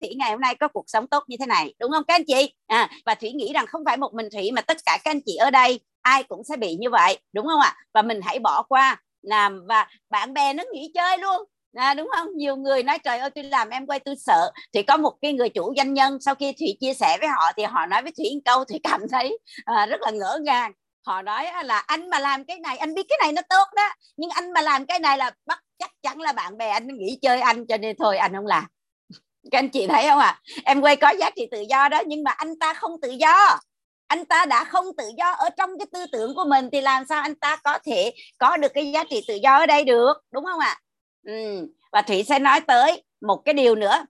[0.00, 2.24] thủy ngày hôm nay có cuộc sống tốt như thế này đúng không các anh
[2.26, 2.54] chị?
[2.66, 5.20] À, và thủy nghĩ rằng không phải một mình thủy mà tất cả các anh
[5.26, 7.76] chị ở đây ai cũng sẽ bị như vậy đúng không ạ?
[7.94, 11.44] Và mình hãy bỏ qua làm và bạn bè nó nghỉ chơi luôn.
[11.74, 12.28] À, đúng không?
[12.36, 14.52] Nhiều người nói trời ơi tôi làm em quay tôi sợ.
[14.72, 17.52] Thì có một cái người chủ doanh nhân sau khi thủy chia sẻ với họ
[17.56, 20.72] thì họ nói với thủy câu thủy cảm thấy à, rất là ngỡ ngàng.
[21.06, 23.88] Họ nói là anh mà làm cái này anh biết cái này nó tốt đó
[24.16, 27.18] nhưng anh mà làm cái này là bắt chắc chắn là bạn bè anh nghỉ
[27.22, 28.64] chơi anh cho nên thôi anh không làm.
[29.50, 30.26] Các anh chị thấy không ạ?
[30.26, 30.40] À?
[30.64, 33.58] em quay có giá trị tự do đó nhưng mà anh ta không tự do
[34.06, 37.04] anh ta đã không tự do ở trong cái tư tưởng của mình thì làm
[37.08, 40.12] sao anh ta có thể có được cái giá trị tự do ở đây được
[40.30, 40.80] đúng không ạ
[41.26, 41.68] ừ.
[41.92, 44.04] và thủy sẽ nói tới một cái điều nữa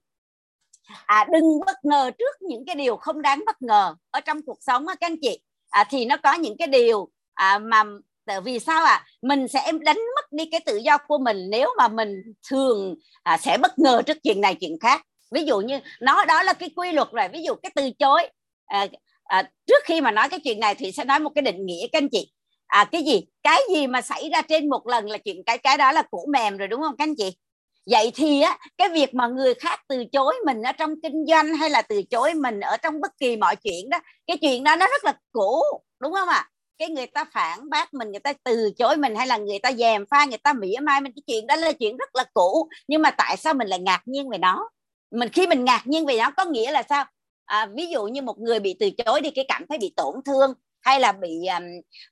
[1.05, 4.57] à đừng bất ngờ trước những cái điều không đáng bất ngờ ở trong cuộc
[4.61, 7.83] sống á các anh chị à, thì nó có những cái điều à, mà
[8.25, 9.05] tại vì sao ạ à?
[9.21, 13.37] mình sẽ đánh mất đi cái tự do của mình nếu mà mình thường à,
[13.37, 16.69] sẽ bất ngờ trước chuyện này chuyện khác ví dụ như nó đó là cái
[16.75, 18.29] quy luật rồi ví dụ cái từ chối
[18.65, 18.87] à,
[19.27, 21.87] à, trước khi mà nói cái chuyện này thì sẽ nói một cái định nghĩa
[21.91, 22.31] các anh chị.
[22.67, 23.21] À cái gì?
[23.43, 26.27] Cái gì mà xảy ra trên một lần là chuyện cái cái đó là củ
[26.33, 27.37] mềm rồi đúng không các anh chị?
[27.91, 31.57] Vậy thì á cái việc mà người khác từ chối mình ở trong kinh doanh
[31.57, 34.75] hay là từ chối mình ở trong bất kỳ mọi chuyện đó cái chuyện đó
[34.75, 35.61] nó rất là cũ
[35.99, 36.35] đúng không ạ?
[36.35, 36.49] À?
[36.77, 39.71] cái người ta phản bác mình người ta từ chối mình hay là người ta
[39.71, 42.69] dèm pha người ta mỉa mai mình cái chuyện đó là chuyện rất là cũ.
[42.87, 44.69] Nhưng mà tại sao mình lại ngạc nhiên về nó?
[45.11, 47.05] Mình khi mình ngạc nhiên về nó có nghĩa là sao?
[47.47, 50.15] À, ví dụ như một người bị từ chối đi cái cảm thấy bị tổn
[50.25, 51.61] thương hay là bị à,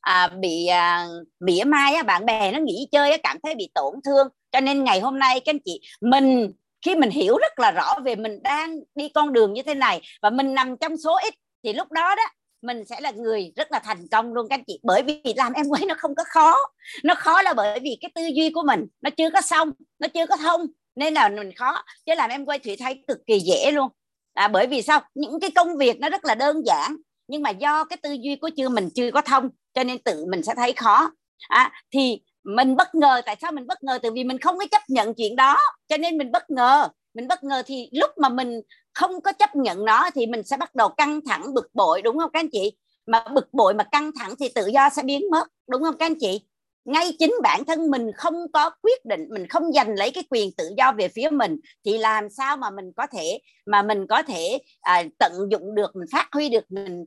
[0.02, 1.08] à bị à,
[1.40, 4.28] mỉa mai á, bạn bè nó nghỉ chơi á, cảm thấy bị tổn thương.
[4.52, 6.52] Cho nên ngày hôm nay các anh chị mình
[6.86, 10.02] khi mình hiểu rất là rõ về mình đang đi con đường như thế này
[10.22, 12.24] và mình nằm trong số ít thì lúc đó đó
[12.62, 14.80] mình sẽ là người rất là thành công luôn các anh chị.
[14.84, 16.56] Bởi vì làm em quay nó không có khó.
[17.04, 20.08] Nó khó là bởi vì cái tư duy của mình nó chưa có xong nó
[20.08, 20.62] chưa có thông.
[20.96, 21.84] Nên là mình khó.
[22.06, 23.88] Chứ làm em quay thủy thấy cực kỳ dễ luôn
[24.36, 25.02] à, bởi vì sao?
[25.16, 26.96] Những cái công việc nó rất là đơn giản
[27.28, 30.26] nhưng mà do cái tư duy của chưa mình chưa có thông cho nên tự
[30.26, 31.12] mình sẽ thấy khó.
[31.48, 34.00] À, thì mình bất ngờ tại sao mình bất ngờ?
[34.02, 36.88] Tại vì mình không có chấp nhận chuyện đó cho nên mình bất ngờ.
[37.14, 38.62] Mình bất ngờ thì lúc mà mình
[38.94, 42.18] không có chấp nhận nó thì mình sẽ bắt đầu căng thẳng bực bội đúng
[42.18, 42.78] không các anh chị?
[43.06, 46.06] Mà bực bội mà căng thẳng thì tự do sẽ biến mất đúng không các
[46.06, 46.42] anh chị?
[46.86, 50.50] Ngay chính bản thân mình không có quyết định mình không giành lấy cái quyền
[50.58, 54.24] tự do về phía mình thì làm sao mà mình có thể mà mình có
[54.24, 57.06] thể à, tận dụng được mình phát huy được mình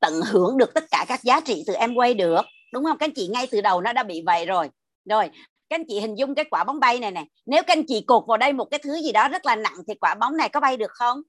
[0.00, 2.98] tận hưởng được tất cả các giá trị từ em quay được đúng không?
[2.98, 4.70] Các anh chị ngay từ đầu nó đã bị vậy rồi.
[5.04, 5.30] Rồi
[5.68, 8.04] các anh chị hình dung cái quả bóng bay này nè nếu các anh chị
[8.06, 10.48] cột vào đây một cái thứ gì đó rất là nặng thì quả bóng này
[10.48, 11.20] có bay được không?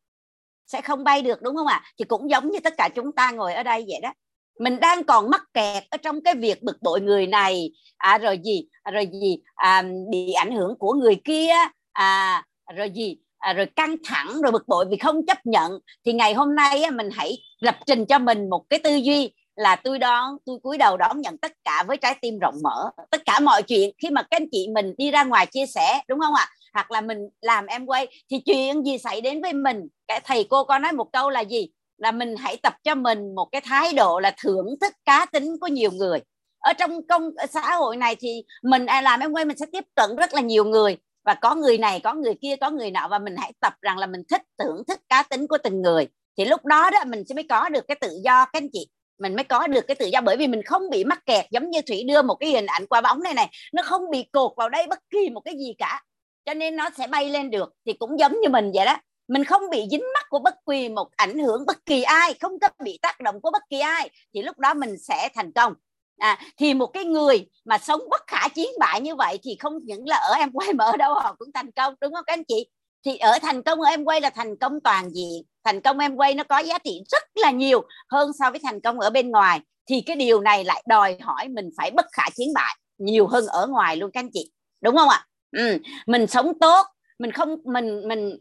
[0.68, 1.82] Sẽ không bay được đúng không ạ?
[1.84, 1.92] À?
[2.00, 4.14] thì cũng giống như tất cả chúng ta ngồi ở đây vậy đó
[4.60, 7.72] mình đang còn mắc kẹt ở trong cái việc bực bội người này.
[7.98, 8.66] À rồi gì?
[8.84, 9.40] À, rồi gì?
[9.56, 11.52] À, bị ảnh hưởng của người kia.
[11.92, 12.44] À
[12.76, 13.18] rồi gì?
[13.38, 15.80] À, rồi căng thẳng rồi bực bội vì không chấp nhận.
[16.06, 19.32] Thì ngày hôm nay á, mình hãy lập trình cho mình một cái tư duy
[19.56, 22.92] là tôi đón tôi cúi đầu đón nhận tất cả với trái tim rộng mở.
[23.12, 26.02] Tất cả mọi chuyện khi mà các anh chị mình đi ra ngoài chia sẻ
[26.08, 26.48] đúng không ạ?
[26.74, 29.88] Hoặc là mình làm em quay thì chuyện gì xảy đến với mình?
[30.08, 31.70] Cái thầy cô có nói một câu là gì?
[32.00, 35.58] Là mình hãy tập cho mình một cái thái độ là thưởng thức cá tính
[35.62, 36.20] của nhiều người.
[36.60, 39.66] Ở trong công, ở xã hội này thì mình ai làm em quay mình sẽ
[39.72, 40.98] tiếp cận rất là nhiều người.
[41.26, 43.98] Và có người này, có người kia, có người nọ và mình hãy tập rằng
[43.98, 46.08] là mình thích thưởng thức cá tính của từng người.
[46.38, 48.88] Thì lúc đó đó mình sẽ mới có được cái tự do, các anh chị.
[49.20, 50.22] Mình mới có được cái tự do.
[50.22, 52.88] Bởi vì mình không bị mắc kẹt giống như thủy đưa một cái hình ảnh
[52.88, 53.50] qua bóng này này.
[53.74, 56.04] Nó không bị cột vào đây bất kỳ một cái gì cả.
[56.46, 57.74] Cho nên nó sẽ bay lên được.
[57.86, 58.98] Thì cũng giống như mình vậy đó
[59.30, 62.60] mình không bị dính mắc của bất kỳ một ảnh hưởng bất kỳ ai không
[62.60, 65.74] có bị tác động của bất kỳ ai thì lúc đó mình sẽ thành công.
[66.18, 69.80] À, thì một cái người mà sống bất khả chiến bại như vậy thì không
[69.84, 72.34] những là ở em quay mà ở đâu họ cũng thành công đúng không các
[72.34, 72.70] anh chị?
[73.06, 75.44] Thì ở thành công ở em quay là thành công toàn diện.
[75.64, 78.82] Thành công em quay nó có giá trị rất là nhiều hơn so với thành
[78.82, 79.60] công ở bên ngoài.
[79.90, 83.46] Thì cái điều này lại đòi hỏi mình phải bất khả chiến bại nhiều hơn
[83.48, 84.52] ở ngoài luôn các anh chị.
[84.82, 85.26] Đúng không ạ?
[85.52, 85.78] Ừ.
[86.08, 86.88] mình sống tốt
[87.20, 88.38] mình không mình mình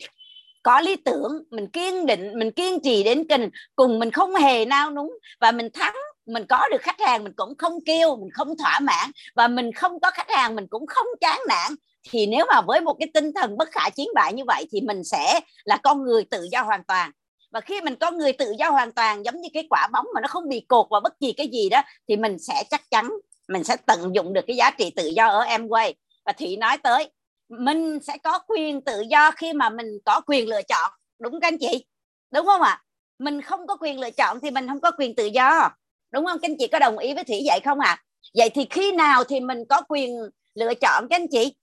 [0.68, 4.64] có lý tưởng, mình kiên định, mình kiên trì đến kinh cùng mình không hề
[4.64, 5.94] nao núng, và mình thắng,
[6.26, 9.72] mình có được khách hàng, mình cũng không kêu, mình không thỏa mãn, và mình
[9.72, 11.74] không có khách hàng, mình cũng không chán nản,
[12.10, 14.80] thì nếu mà với một cái tinh thần bất khả chiến bại như vậy thì
[14.80, 17.10] mình sẽ là con người tự do hoàn toàn.
[17.50, 20.20] Và khi mình có người tự do hoàn toàn, giống như cái quả bóng mà
[20.20, 23.10] nó không bị cột vào bất kỳ cái gì đó, thì mình sẽ chắc chắn,
[23.48, 25.94] mình sẽ tận dụng được cái giá trị tự do ở em quay
[26.26, 27.10] và Thủy nói tới
[27.48, 30.90] mình sẽ có quyền tự do khi mà mình có quyền lựa chọn.
[31.18, 31.86] Đúng các anh chị?
[32.30, 32.82] Đúng không ạ?
[33.18, 35.70] Mình không có quyền lựa chọn thì mình không có quyền tự do.
[36.12, 36.38] Đúng không?
[36.42, 37.90] Các anh chị có đồng ý với thủy vậy không ạ?
[37.90, 38.02] À?
[38.34, 40.16] vậy thì khi nào thì mình có quyền
[40.54, 41.54] lựa chọn các anh chị?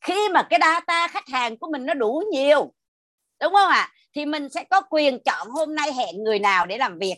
[0.00, 2.72] Khi mà cái data khách hàng của mình nó đủ nhiều.
[3.40, 3.80] Đúng không ạ?
[3.80, 3.92] À?
[4.14, 7.16] thì mình sẽ có quyền chọn hôm nay hẹn người nào để làm việc.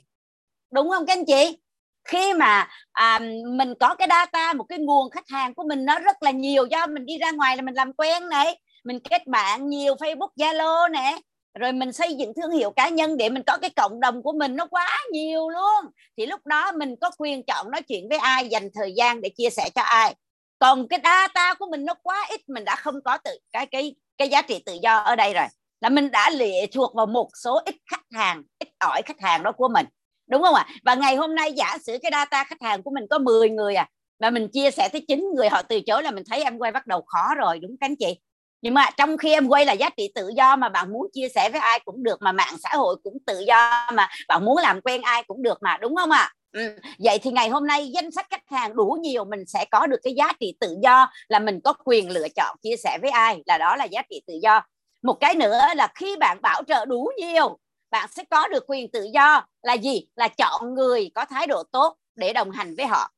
[0.73, 1.59] Đúng không các anh chị?
[2.05, 3.19] Khi mà à,
[3.57, 6.67] mình có cái data một cái nguồn khách hàng của mình nó rất là nhiều
[6.67, 10.31] do mình đi ra ngoài là mình làm quen này mình kết bạn nhiều Facebook
[10.37, 11.19] Zalo nè
[11.55, 14.33] rồi mình xây dựng thương hiệu cá nhân để mình có cái cộng đồng của
[14.33, 15.93] mình nó quá nhiều luôn.
[16.17, 19.29] Thì lúc đó mình có quyền chọn nói chuyện với ai dành thời gian để
[19.29, 20.15] chia sẻ cho ai.
[20.59, 23.95] Còn cái data của mình nó quá ít mình đã không có tự cái cái
[24.19, 25.47] cái giá trị tự do ở đây rồi.
[25.81, 29.43] Là mình đã lệ thuộc vào một số ít khách hàng ít ỏi khách hàng
[29.43, 29.87] đó của mình
[30.27, 30.75] đúng không ạ à?
[30.85, 33.75] và ngày hôm nay giả sử cái data khách hàng của mình có 10 người
[33.75, 36.59] à mà mình chia sẻ tới chín người, họ từ chối là mình thấy em
[36.59, 38.17] quay bắt đầu khó rồi, đúng các anh chị
[38.65, 41.29] nhưng mà trong khi em quay là giá trị tự do mà bạn muốn chia
[41.35, 44.59] sẻ với ai cũng được, mà mạng xã hội cũng tự do mà bạn muốn
[44.59, 46.33] làm quen ai cũng được mà, đúng không ạ à?
[46.53, 46.77] ừ.
[46.99, 50.01] vậy thì ngày hôm nay danh sách khách hàng đủ nhiều, mình sẽ có được
[50.03, 53.43] cái giá trị tự do là mình có quyền lựa chọn chia sẻ với ai,
[53.47, 54.63] là đó là giá trị tự do
[55.03, 57.59] một cái nữa là khi bạn bảo trợ đủ nhiều
[57.95, 60.07] bạn sẽ có được quyền tự do là gì?
[60.17, 63.11] Là chọn người có thái độ tốt để đồng hành với họ.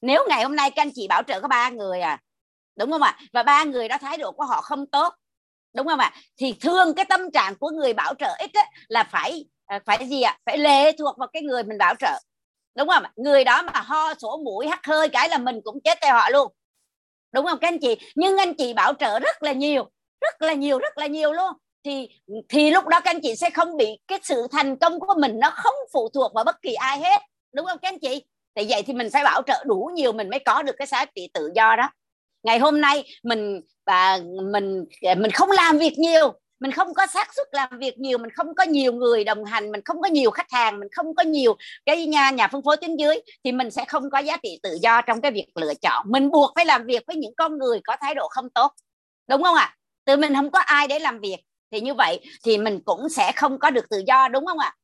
[0.00, 2.20] Nếu ngày hôm nay các anh chị bảo trợ có ba người à
[2.76, 3.18] đúng không ạ?
[3.32, 5.14] Và ba người đó thái độ của họ không tốt
[5.74, 6.12] đúng không ạ?
[6.36, 10.08] Thì thương cái tâm trạng của người bảo trợ ít á, là phải à, phải
[10.08, 10.38] gì ạ?
[10.46, 12.20] Phải lệ thuộc vào cái người mình bảo trợ
[12.76, 15.98] đúng không người đó mà ho sổ mũi hắt hơi cái là mình cũng chết
[16.02, 16.52] theo họ luôn
[17.32, 17.96] đúng không các anh chị?
[18.14, 19.90] Nhưng anh chị bảo trợ rất là nhiều
[20.20, 21.52] rất là nhiều rất là nhiều luôn
[21.84, 22.08] thì
[22.48, 25.38] thì lúc đó các anh chị sẽ không bị cái sự thành công của mình
[25.38, 27.22] nó không phụ thuộc vào bất kỳ ai hết,
[27.54, 28.24] đúng không các anh chị?
[28.56, 31.04] Thì vậy thì mình phải bảo trợ đủ nhiều mình mới có được cái giá
[31.04, 31.90] trị tự do đó.
[32.42, 34.18] Ngày hôm nay mình và
[34.52, 34.84] mình
[35.16, 38.54] mình không làm việc nhiều, mình không có xác suất làm việc nhiều, mình không
[38.54, 41.56] có nhiều người đồng hành, mình không có nhiều khách hàng, mình không có nhiều
[41.86, 44.78] cái nhà nhà phân phối tuyến dưới, thì mình sẽ không có giá trị tự
[44.82, 46.06] do trong cái việc lựa chọn.
[46.10, 48.72] Mình buộc phải làm việc với những con người có thái độ không tốt,
[49.28, 49.64] đúng không ạ?
[49.64, 49.76] À?
[50.04, 51.36] từ mình không có ai để làm việc
[51.72, 54.74] thì như vậy thì mình cũng sẽ không có được tự do đúng không ạ?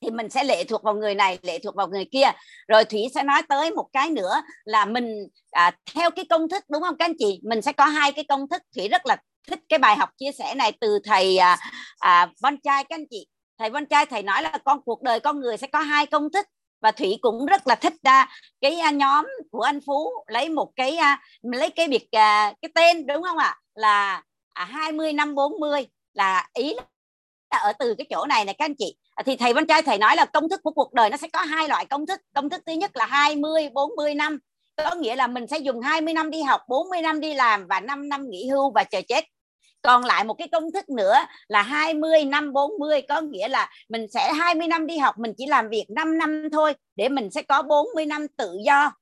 [0.00, 2.26] Thì mình sẽ lệ thuộc vào người này lệ thuộc vào người kia.
[2.68, 6.64] Rồi thủy sẽ nói tới một cái nữa là mình à, theo cái công thức
[6.68, 7.40] đúng không các anh chị?
[7.44, 8.62] Mình sẽ có hai cái công thức.
[8.76, 9.16] Thủy rất là
[9.48, 11.58] thích cái bài học chia sẻ này từ thầy à,
[11.98, 13.26] à, Von trai các anh chị.
[13.58, 16.32] Thầy Von trai thầy nói là con cuộc đời con người sẽ có hai công
[16.32, 16.46] thức
[16.80, 18.28] và thủy cũng rất là thích à,
[18.60, 22.70] cái à, nhóm của anh phú lấy một cái à, lấy cái biệt à, cái
[22.74, 23.56] tên đúng không ạ?
[23.74, 24.22] Là
[24.54, 25.86] à, 20 năm 40
[26.18, 26.74] là ý
[27.50, 28.96] là ở từ cái chỗ này này các anh chị.
[29.14, 31.28] À, thì thầy văn trai, thầy nói là công thức của cuộc đời nó sẽ
[31.28, 32.20] có hai loại công thức.
[32.34, 34.38] Công thức thứ nhất là 20 40 năm.
[34.76, 37.80] Có nghĩa là mình sẽ dùng 20 năm đi học 40 năm đi làm và
[37.80, 39.24] 5 năm nghỉ hưu và chờ chết.
[39.82, 41.14] Còn lại một cái công thức nữa
[41.48, 45.46] là 20 năm 40 có nghĩa là mình sẽ 20 năm đi học, mình chỉ
[45.46, 48.92] làm việc 5 năm thôi để mình sẽ có 40 năm tự do.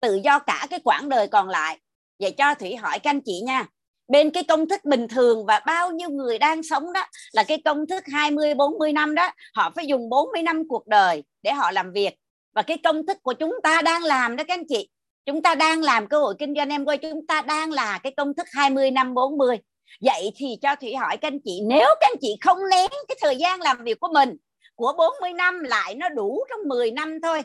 [0.00, 1.78] Tự do cả cái quãng đời còn lại.
[2.18, 3.66] Vậy cho thủy hỏi các anh chị nha
[4.10, 7.62] bên cái công thức bình thường và bao nhiêu người đang sống đó là cái
[7.64, 11.70] công thức 20 40 năm đó, họ phải dùng 40 năm cuộc đời để họ
[11.70, 12.14] làm việc.
[12.54, 14.88] Và cái công thức của chúng ta đang làm đó các anh chị,
[15.26, 18.12] chúng ta đang làm cơ hội kinh doanh em quay, chúng ta đang là cái
[18.16, 19.58] công thức 20 năm 40
[20.00, 23.16] vậy thì cho thủy hỏi các anh chị, nếu các anh chị không nén cái
[23.20, 24.36] thời gian làm việc của mình,
[24.74, 27.42] của 40 năm lại nó đủ trong 10 năm thôi,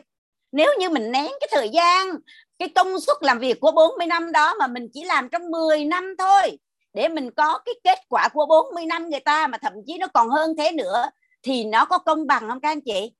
[0.52, 2.10] nếu như mình nén cái thời gian
[2.58, 5.84] cái công suất làm việc của 40 năm đó mà mình chỉ làm trong 10
[5.84, 6.58] năm thôi.
[6.94, 10.06] Để mình có cái kết quả của 40 năm người ta mà thậm chí nó
[10.06, 11.04] còn hơn thế nữa,
[11.42, 13.12] thì nó có công bằng không các anh chị?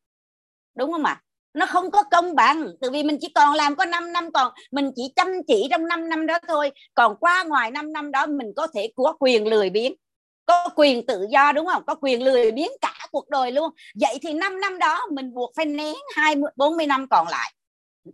[0.74, 1.22] Đúng không ạ?
[1.22, 1.22] À?
[1.56, 4.52] nó không có công bằng, tại vì mình chỉ còn làm có 5 năm, còn
[4.70, 6.70] mình chỉ chăm chỉ trong 5 năm đó thôi.
[6.94, 9.94] Còn qua ngoài 5 năm đó mình có thể có quyền lười biếng,
[10.46, 11.82] có quyền tự do, đúng không?
[11.86, 13.70] Có quyền lười biếng cả cuộc đời luôn.
[14.00, 17.52] Vậy thì 5 năm đó mình buộc phải nén 20 40 năm còn lại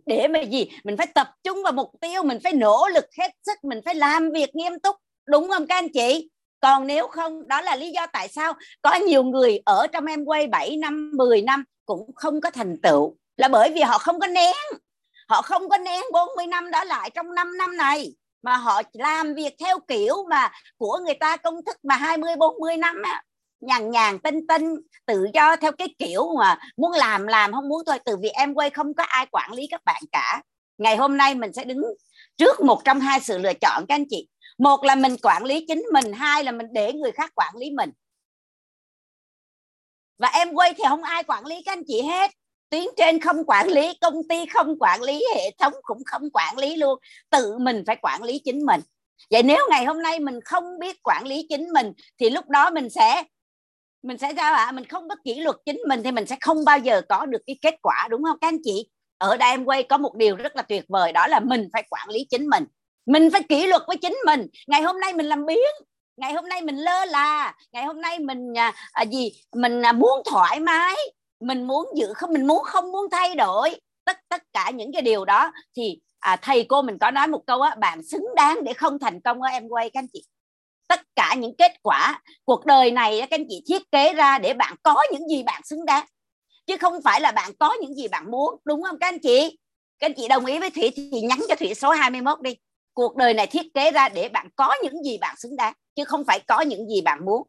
[0.05, 0.69] để mà gì?
[0.83, 3.95] Mình phải tập trung vào mục tiêu, mình phải nỗ lực hết sức, mình phải
[3.95, 4.95] làm việc nghiêm túc.
[5.27, 6.29] Đúng không các anh chị?
[6.61, 10.25] Còn nếu không, đó là lý do tại sao có nhiều người ở trong em
[10.25, 13.15] quay 7 năm 10 năm cũng không có thành tựu.
[13.37, 14.55] Là bởi vì họ không có nén.
[15.27, 18.13] Họ không có nén 40 năm đó lại trong 5 năm này.
[18.41, 22.77] Mà họ làm việc theo kiểu mà của người ta công thức mà 20 40
[22.77, 23.23] năm á
[23.65, 27.81] nhàn nhàn, tinh tinh, tự do theo cái kiểu mà muốn làm làm, không muốn
[27.85, 27.99] thôi.
[28.05, 30.41] Từ vì em quay không có ai quản lý các bạn cả.
[30.77, 31.81] Ngày hôm nay mình sẽ đứng
[32.37, 34.27] trước một trong hai sự lựa chọn, các anh chị.
[34.57, 37.71] Một là mình quản lý chính mình, hai là mình để người khác quản lý
[37.71, 37.89] mình.
[40.17, 42.31] Và em quay thì không ai quản lý các anh chị hết.
[42.69, 46.57] Tuyến trên không quản lý, công ty không quản lý, hệ thống cũng không quản
[46.57, 46.99] lý luôn.
[47.29, 48.81] Tự mình phải quản lý chính mình.
[49.31, 52.69] Vậy nếu ngày hôm nay mình không biết quản lý chính mình, thì lúc đó
[52.69, 53.23] mình sẽ
[54.03, 54.71] mình sẽ sao ạ à?
[54.71, 57.41] mình không có kỷ luật chính mình thì mình sẽ không bao giờ có được
[57.47, 58.37] cái kết quả đúng không?
[58.41, 61.27] Các anh chị ở đây em quay có một điều rất là tuyệt vời đó
[61.27, 62.65] là mình phải quản lý chính mình.
[63.05, 64.47] Mình phải kỷ luật với chính mình.
[64.67, 65.59] Ngày hôm nay mình làm biến
[66.17, 69.91] ngày hôm nay mình lơ là ngày hôm nay mình à, à, gì mình à,
[69.91, 70.95] muốn thoải mái
[71.39, 75.01] mình muốn giữ không mình muốn không muốn thay đổi tất tất cả những cái
[75.01, 75.51] điều đó.
[75.77, 78.99] Thì à, thầy cô mình có nói một câu á bạn xứng đáng để không
[78.99, 80.23] thành công ở em quay các anh chị
[80.87, 84.53] tất cả những kết quả cuộc đời này các anh chị thiết kế ra để
[84.53, 86.05] bạn có những gì bạn xứng đáng.
[86.67, 89.59] Chứ không phải là bạn có những gì bạn muốn đúng không các anh chị?
[89.99, 92.55] Các anh chị đồng ý với thủy thì nhắn cho thủy số 21 đi.
[92.93, 96.03] Cuộc đời này thiết kế ra để bạn có những gì bạn xứng đáng chứ
[96.05, 97.47] không phải có những gì bạn muốn.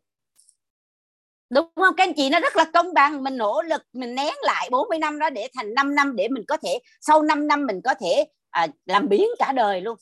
[1.51, 2.31] Đúng không các anh chị?
[2.31, 3.25] Nó rất là công bằng.
[3.25, 6.45] Mình nỗ lực mình nén lại 40 năm đó để thành 5 năm để mình
[6.49, 9.99] có thể sau 5 năm mình có thể à, làm biến cả đời luôn.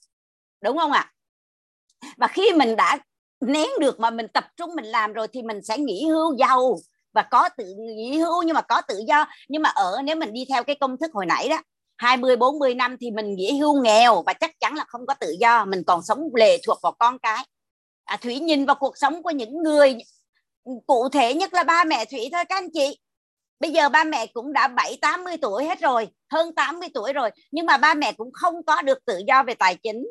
[0.63, 1.01] Đúng không ạ?
[1.01, 1.13] À?
[2.17, 2.99] và khi mình đã
[3.43, 6.77] nén được mà mình tập trung mình làm rồi thì mình sẽ nghỉ hưu giàu.
[7.13, 9.27] Và có tự nghỉ hưu nhưng mà có tự do.
[9.49, 11.63] Nhưng mà ở nếu mình đi theo cái công thức hồi nãy đó
[11.97, 15.35] 20 40 năm thì mình nghỉ hưu nghèo và chắc chắn là không có tự
[15.41, 15.65] do.
[15.65, 17.47] Mình còn sống lệ thuộc vào con cái.
[18.05, 19.97] À, thủy nhìn vào cuộc sống của những người
[20.87, 22.99] cụ thể nhất là ba mẹ thủy thôi các anh chị.
[23.61, 27.13] Bây giờ ba mẹ cũng đã bảy tám mươi tuổi hết rồi hơn 80 tuổi
[27.13, 27.31] rồi.
[27.51, 30.07] Nhưng mà ba mẹ cũng không có được tự do về tài chính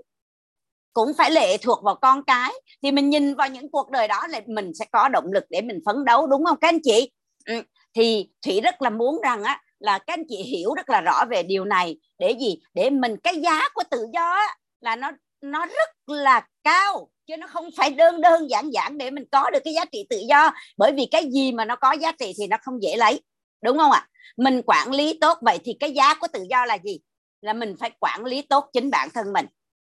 [0.94, 2.54] cũng phải lệ thuộc vào con cái.
[2.84, 5.62] Thì mình nhìn vào những cuộc đời đó là mình sẽ có động lực để
[5.62, 7.12] mình phấn đấu đúng không các anh chị?
[7.46, 7.62] Ừ.
[7.96, 11.26] thì thủy rất là muốn rằng á là các anh chị hiểu rất là rõ
[11.30, 11.98] về điều này.
[12.20, 12.58] Để gì?
[12.74, 17.38] Để mình cái giá của tự do á, là nó nó rất là cao chứ
[17.38, 20.18] nó không phải đơn đơn giản giản để mình có được cái giá trị tự
[20.30, 20.52] do.
[20.78, 23.22] Bởi vì cái gì mà nó có giá trị thì nó không dễ lấy
[23.64, 24.08] đúng không ạ?
[24.38, 27.00] Mình quản lý tốt vậy thì cái giá của tự do là gì?
[27.42, 29.46] Là mình phải quản lý tốt chính bản thân mình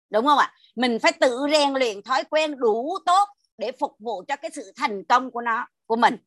[0.09, 0.53] đúng không ạ?
[0.75, 4.71] Mình phải tự rèn luyện thói quen đủ tốt để phục vụ cho cái sự
[4.75, 6.17] thành công của nó, của mình.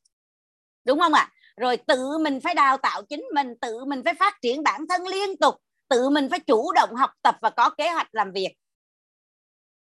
[0.85, 1.31] Đúng không ạ?
[1.57, 5.07] Rồi tự mình phải đào tạo chính mình, tự mình phải phát triển bản thân
[5.07, 5.55] liên tục,
[5.89, 8.55] tự mình phải chủ động học tập và có kế hoạch làm việc.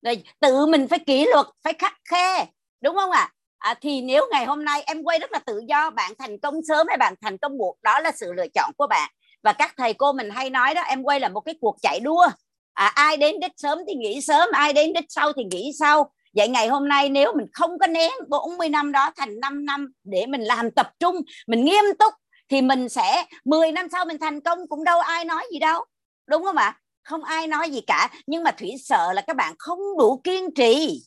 [0.02, 2.46] Rồi tự mình phải kỷ luật, phải khắc khe,
[2.80, 3.32] đúng không ạ?
[3.58, 3.74] À?
[3.80, 6.86] thì nếu ngày hôm nay em quay rất là tự do, bạn thành công sớm
[6.88, 9.10] hay bạn thành công muộn, đó là sự lựa chọn của bạn.
[9.42, 12.00] Và các thầy cô mình hay nói đó, em quay là một cái cuộc chạy
[12.00, 12.26] đua
[12.74, 16.10] à, ai đến đích sớm thì nghỉ sớm ai đến đích sau thì nghỉ sau.
[16.34, 19.92] Vậy ngày hôm nay nếu mình không có nén 40 năm đó thành 5 năm
[20.04, 21.16] để mình làm tập trung
[21.46, 22.14] mình nghiêm túc
[22.48, 25.84] thì mình sẽ 10 năm sau mình thành công cũng đâu ai nói gì đâu.
[26.26, 26.80] Đúng không ạ?
[27.02, 28.10] Không ai nói gì cả.
[28.26, 31.02] Nhưng mà thủy sợ là các bạn không đủ kiên trì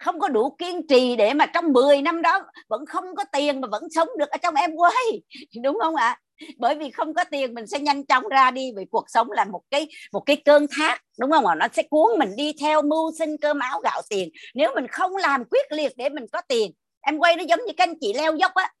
[0.00, 3.60] không có đủ kiên trì để mà trong 10 năm đó vẫn không có tiền
[3.60, 5.22] mà vẫn sống được ở trong em quay
[5.62, 6.20] đúng không ạ?
[6.56, 9.44] Bởi vì không có tiền mình sẽ nhanh chóng ra đi, vì cuộc sống là
[9.44, 11.54] một cái một cái cơn thác, đúng không ạ?
[11.54, 14.28] Nó sẽ cuốn mình đi theo mưu sinh cơm áo gạo tiền.
[14.54, 17.72] Nếu mình không làm quyết liệt để mình có tiền, em quay nó giống như
[17.76, 18.72] các anh chị leo dốc á.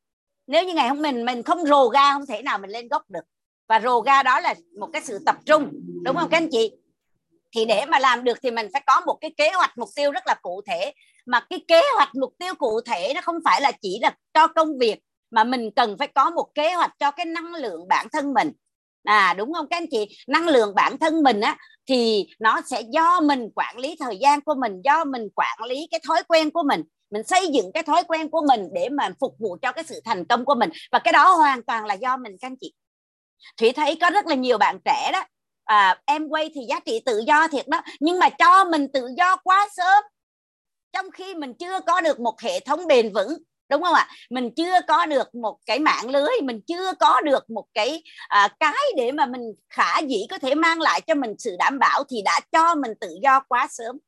[0.46, 3.10] Nếu như ngày hôm mình mình không rồ ga, không thể nào mình lên gốc
[3.10, 3.24] được.
[3.68, 5.70] Và rồ ga đó là một cái sự tập trung,
[6.04, 6.72] đúng không các anh chị?
[7.54, 10.10] Thì để mà làm được thì mình phải có một cái kế hoạch mục tiêu
[10.10, 10.92] rất là cụ thể.
[11.26, 14.46] Mà cái kế hoạch mục tiêu cụ thể nó không phải là chỉ là cho
[14.46, 15.00] công việc
[15.30, 18.52] mà mình cần phải có một kế hoạch cho cái năng lượng bản thân mình.
[19.04, 20.18] À đúng không các anh chị?
[20.26, 21.56] Năng lượng bản thân mình á
[21.86, 25.88] thì nó sẽ do mình quản lý thời gian của mình do mình quản lý
[25.90, 26.82] cái thói quen của mình.
[27.10, 30.00] Mình xây dựng cái thói quen của mình để mà phục vụ cho cái sự
[30.04, 30.70] thành công của mình.
[30.92, 32.74] Và cái đó hoàn toàn là do mình các anh chị.
[33.56, 35.24] Thủy thấy có rất là nhiều bạn trẻ đó.
[35.64, 37.82] À, em quay thì giá trị tự do thiệt đó.
[38.00, 40.04] Nhưng mà cho mình tự do quá sớm.
[40.92, 43.38] Trong khi mình chưa có được một hệ thống bền vững
[43.70, 44.08] đúng không ạ?
[44.30, 48.48] Mình chưa có được một cái mạng lưới mình chưa có được một cái à,
[48.60, 52.04] cái để mà mình khả dĩ có thể mang lại cho mình sự đảm bảo
[52.10, 53.98] thì đã cho mình tự do quá sớm.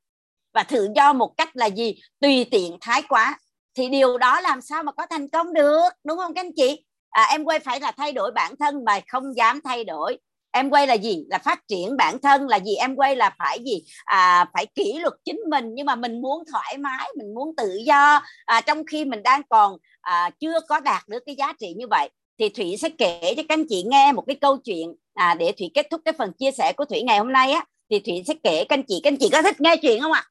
[0.55, 1.95] Và tự do một cách là gì?
[2.21, 3.39] Tùy tiện thái quá.
[3.75, 5.89] Thì điều đó làm sao mà có thành công được?
[6.05, 6.85] Đúng không các anh chị?
[7.11, 10.19] À, em quay phải là thay đổi bản thân mà không dám thay đổi
[10.53, 11.25] em quay là gì?
[11.29, 12.75] Là phát triển bản thân là gì?
[12.75, 13.85] Em quay là phải gì?
[14.05, 17.79] À, phải kỷ luật chính mình nhưng mà mình muốn thoải mái mình muốn tự
[17.87, 18.23] do.
[18.45, 21.87] À, trong khi mình đang còn à, chưa có đạt được cái giá trị như
[21.91, 25.35] vậy thì thủy sẽ kể cho các anh chị nghe một cái câu chuyện à,
[25.35, 27.65] để thủy kết thúc cái phần chia sẻ của thủy ngày hôm nay á.
[27.91, 30.13] Thì thủy sẽ kể các anh chị các anh chị có thích nghe chuyện không
[30.13, 30.25] ạ?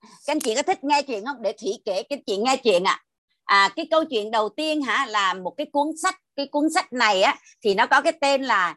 [0.00, 1.42] Các anh chị có thích nghe chuyện không?
[1.42, 3.02] Để thủy kể các anh chị nghe chuyện ạ.
[3.44, 3.64] À.
[3.64, 6.18] à cái câu chuyện đầu tiên hả là một cái cuốn sách.
[6.36, 8.74] Cái cuốn sách này á thì nó có cái tên là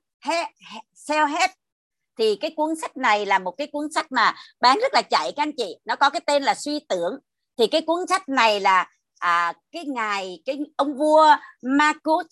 [0.96, 1.52] self help
[2.18, 5.32] thì cái cuốn sách này là một cái cuốn sách mà bán rất là chạy
[5.36, 5.78] các anh chị.
[5.86, 7.20] Nó có cái tên là suy tưởng.
[7.58, 12.26] Thì cái cuốn sách này là à, cái ngài cái ông vua Marcus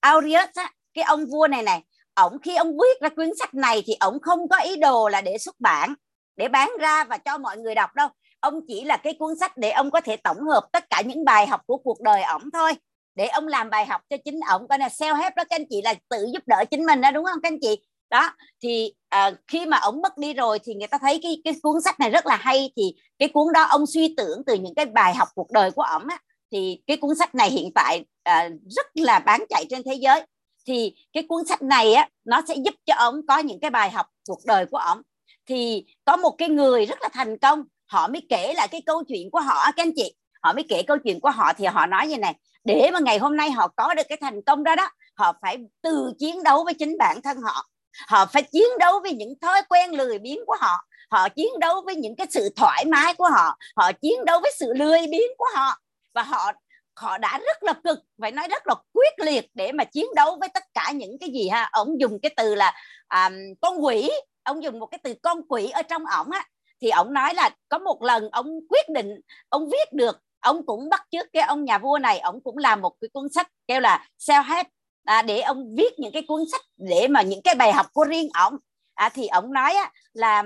[0.00, 1.82] Aurelius á, cái ông vua này này
[2.14, 5.20] ổng khi ông viết ra cuốn sách này thì ổng không có ý đồ là
[5.20, 5.94] để xuất bản
[6.36, 8.08] để bán ra và cho mọi người đọc đâu.
[8.40, 11.24] Ông chỉ là cái cuốn sách để ông có thể tổng hợp tất cả những
[11.24, 12.72] bài học của cuộc đời ổng thôi
[13.18, 15.66] để ông làm bài học cho chính ông, coi là self help đó các anh
[15.70, 17.78] chị là tự giúp đỡ chính mình đó đúng không các anh chị?
[18.10, 18.30] Đó
[18.62, 21.80] thì à, khi mà ông mất đi rồi thì người ta thấy cái cái cuốn
[21.80, 22.72] sách này rất là hay.
[22.76, 25.82] Thì cái cuốn đó ông suy tưởng từ những cái bài học cuộc đời của
[25.82, 26.18] ông, á
[26.52, 30.22] thì cái cuốn sách này hiện tại à, rất là bán chạy trên thế giới.
[30.66, 33.90] Thì cái cuốn sách này á nó sẽ giúp cho ông có những cái bài
[33.90, 35.02] học cuộc đời của ông,
[35.46, 39.02] thì có một cái người rất là thành công họ mới kể lại cái câu
[39.08, 40.14] chuyện của họ các anh chị.
[40.42, 42.34] Họ mới kể câu chuyện của họ thì họ nói như này
[42.68, 45.56] để mà ngày hôm nay họ có được cái thành công đó đó họ phải
[45.82, 47.66] từ chiến đấu với chính bản thân họ.
[48.08, 50.84] Họ phải chiến đấu với những thói quen lười biếng của họ.
[51.10, 53.58] Họ chiến đấu với những cái sự thoải mái của họ.
[53.76, 55.76] Họ chiến đấu với sự lười biếng của họ.
[56.14, 56.52] Và họ
[56.96, 60.36] họ đã rất là cực phải nói rất là quyết liệt để mà chiến đấu
[60.40, 61.68] với tất cả những cái gì ha.
[61.72, 62.74] Ông dùng cái từ là
[63.10, 64.10] um, con quỷ.
[64.42, 66.46] Ông dùng một cái từ con quỷ ở trong ổng á.
[66.80, 70.88] Thì ông nói là có một lần ông quyết định ông viết được ông cũng
[70.88, 73.80] bắt chước cái ông nhà vua này ông cũng làm một cái cuốn sách kêu
[73.80, 74.66] là self help
[75.08, 78.04] à, để ông viết những cái cuốn sách để mà những cái bài học của
[78.04, 78.56] riêng ông.
[78.94, 80.44] À, thì ông nói á, là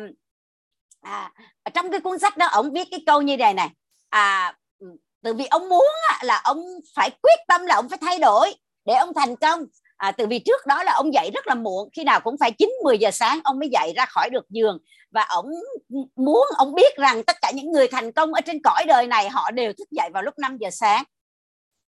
[1.00, 1.32] à,
[1.74, 3.70] trong cái cuốn sách đó ông viết cái câu như này này.
[4.08, 4.56] À,
[5.22, 6.64] từ vì ông muốn á, là ông
[6.96, 9.64] phải quyết tâm là ông phải thay đổi để ông thành công
[10.02, 12.52] à, từ vì trước đó là ông dậy rất là muộn khi nào cũng phải
[12.52, 14.78] 9 10 giờ sáng ông mới dậy ra khỏi được giường.
[15.10, 15.46] Và ông
[16.16, 19.28] muốn ông biết rằng tất cả những người thành công ở trên cõi đời này
[19.28, 21.04] họ đều thức dậy vào lúc 5 giờ sáng.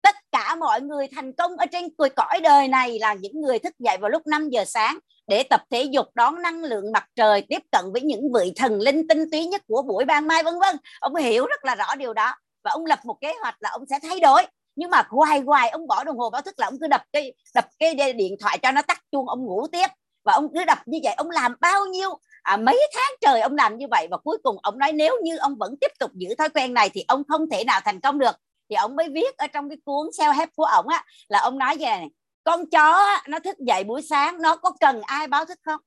[0.02, 3.74] Tất cả mọi người thành công ở trên cõi đời này là những người thức
[3.80, 7.42] dậy vào lúc 5 giờ sáng để tập thể dục đón năng lượng mặt trời
[7.50, 10.54] tiếp cận với những vị thần linh tinh túy nhất của buổi ban mai vân
[10.60, 10.76] vân.
[11.00, 12.34] Ông hiểu rất là rõ điều đó.
[12.64, 14.44] Và ông lập một kế hoạch là ông sẽ thay đổi
[14.76, 17.34] nhưng mà hoài hoài ông bỏ đồng hồ báo thức là ông cứ đập cái
[17.56, 19.88] đập cái điện thoại cho nó tắt chuông ông ngủ tiếp.
[20.24, 22.10] Và ông cứ đập như vậy ông làm bao nhiêu
[22.42, 24.08] à, mấy tháng trời ông làm như vậy?
[24.12, 26.90] Và cuối cùng ông nói nếu như ông vẫn tiếp tục giữ thói quen này
[26.90, 28.36] thì ông không thể nào thành công được.
[28.70, 31.58] Thì ông mới viết ở trong cái cuốn self help của ông á là ông
[31.58, 32.10] nói về này
[32.44, 35.80] con chó nó thức dậy buổi sáng nó có cần ai báo thức không?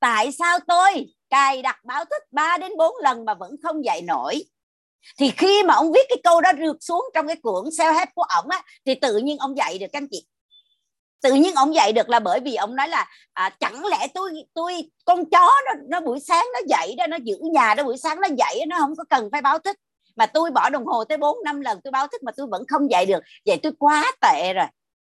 [0.00, 4.02] Tại sao tôi cài đặt báo thức 3 đến 4 lần mà vẫn không dậy
[4.02, 4.44] nổi?
[5.18, 8.08] Thì khi mà ông viết cái câu đó rượt xuống trong cái cuốn self hết
[8.14, 10.26] của ổng á thì tự nhiên ông dạy được các anh chị.
[11.22, 14.32] Tự nhiên ông dạy được là bởi vì ông nói là à, chẳng lẽ tôi
[14.54, 17.96] tôi con chó nó nó buổi sáng nó dậy đó nó giữ nhà đó buổi
[17.98, 19.76] sáng nó dậy nó không có cần phải báo thức.
[20.16, 22.62] Mà tôi bỏ đồng hồ tới bốn năm lần tôi báo thức mà tôi vẫn
[22.68, 23.20] không dậy được.
[23.46, 24.66] Vậy tôi quá tệ rồi.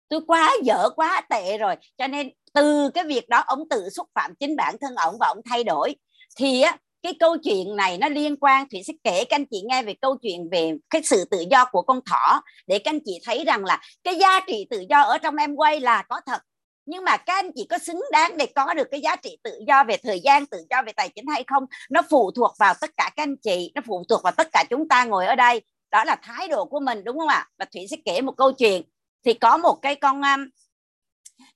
[0.09, 1.75] Tôi quá dở quá tệ rồi.
[1.97, 5.27] Cho nên từ cái việc đó ông tự xúc phạm chính bản thân ông và
[5.27, 5.95] ông thay đổi.
[6.37, 9.63] Thì á cái câu chuyện này nó liên quan thủy sẽ kể các anh chị
[9.65, 12.99] nghe về câu chuyện về cái sự tự do của con thỏ, để các anh
[13.05, 16.21] chị thấy rằng là cái giá trị tự do ở trong em quay là có
[16.25, 16.41] thật.
[16.85, 19.59] Nhưng mà các anh chị có xứng đáng để có được cái giá trị tự
[19.67, 21.63] do về thời gian, tự do về tài chính hay không?
[21.89, 24.63] Nó phụ thuộc vào tất cả các anh chị, nó phụ thuộc vào tất cả
[24.69, 25.61] chúng ta ngồi ở đây.
[25.91, 27.47] Đó là thái độ của mình, đúng không ạ?
[27.57, 28.81] Và thủy sẽ kể một câu chuyện.
[29.25, 30.47] Thì có một cái con um,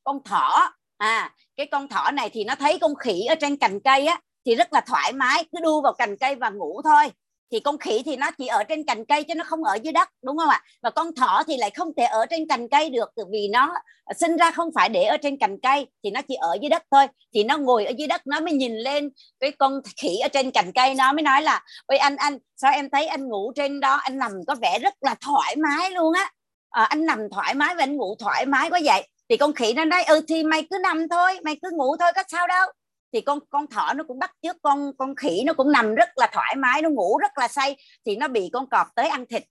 [0.04, 0.74] con thỏ.
[0.98, 4.22] À cái con thỏ này thì nó thấy con khỉ ở trên cành cây á
[4.46, 7.12] thì rất là thoải mái cứ đu vào cành cây và ngủ thôi.
[7.52, 9.94] Thì con khỉ thì nó chỉ ở trên cành cây chứ nó không ở dưới
[9.94, 10.62] đất đúng không ạ?
[10.82, 13.74] Và con thỏ thì lại không thể ở trên cành cây được vì nó
[14.20, 16.84] sinh ra không phải để ở trên cành cây thì nó chỉ ở dưới đất
[16.92, 17.08] thôi.
[17.34, 19.10] Thì nó ngồi ở dưới đất nó mới nhìn lên
[19.40, 22.72] cái con khỉ ở trên cành cây nó mới nói là ôi anh anh sao
[22.72, 26.14] em thấy anh ngủ trên đó anh nằm có vẻ rất là thoải mái luôn
[26.14, 26.32] á.
[26.70, 29.08] À, anh nằm thoải mái và anh ngủ thoải mái quá vậy.
[29.30, 32.12] Thì con khỉ nó nói ừ thì mày cứ nằm thôi mày cứ ngủ thôi
[32.16, 32.68] có sao đâu
[33.14, 36.10] thì con con thỏ nó cũng bắt chước, con con khỉ nó cũng nằm rất
[36.16, 39.26] là thoải mái, nó ngủ rất là say, thì nó bị con cọp tới ăn
[39.26, 39.44] thịt.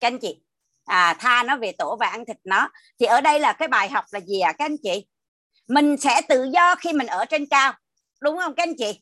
[0.00, 0.40] Các anh chị
[0.84, 2.68] à tha nó về tổ và ăn thịt nó.
[3.00, 5.06] Thì ở đây là cái bài học là gì à các anh chị?
[5.68, 7.72] Mình sẽ tự do khi mình ở trên cao,
[8.22, 9.00] đúng không các anh chị?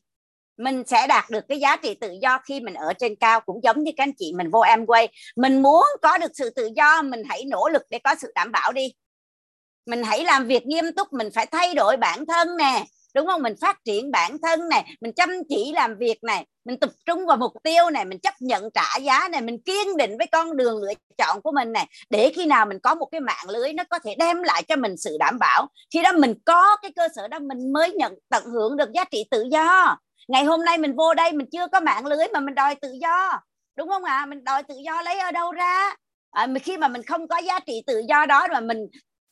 [0.57, 3.59] Mình sẽ đạt được cái giá trị tự do khi mình ở trên cao, cũng
[3.63, 6.69] giống như các anh chị mình vô em quay mình muốn có được sự tự
[6.75, 8.93] do, mình hãy nỗ lực để có sự đảm bảo đi.
[9.85, 13.41] Mình hãy làm việc nghiêm túc, mình phải thay đổi bản thân nè đúng không?
[13.41, 17.25] Mình phát triển bản thân này mình chăm chỉ làm việc này mình tập trung
[17.25, 20.57] vào mục tiêu này mình chấp nhận trả giá này mình kiên định với con
[20.57, 23.73] đường lựa chọn của mình này để khi nào mình có một cái mạng lưới
[23.73, 25.67] nó có thể đem lại cho mình sự đảm bảo.
[25.93, 29.03] Khi đó mình có cái cơ sở đó mình mới nhận tận hưởng được giá
[29.03, 29.97] trị tự do.
[30.27, 32.91] Ngày hôm nay mình vô đây mình chưa có mạng lưới mà mình đòi tự
[33.01, 33.41] do.
[33.75, 34.17] Đúng không ạ?
[34.17, 34.25] À?
[34.25, 35.95] mình đòi tự do lấy ở đâu ra?
[36.31, 38.77] À, khi mà mình không có giá trị tự do đó mà mình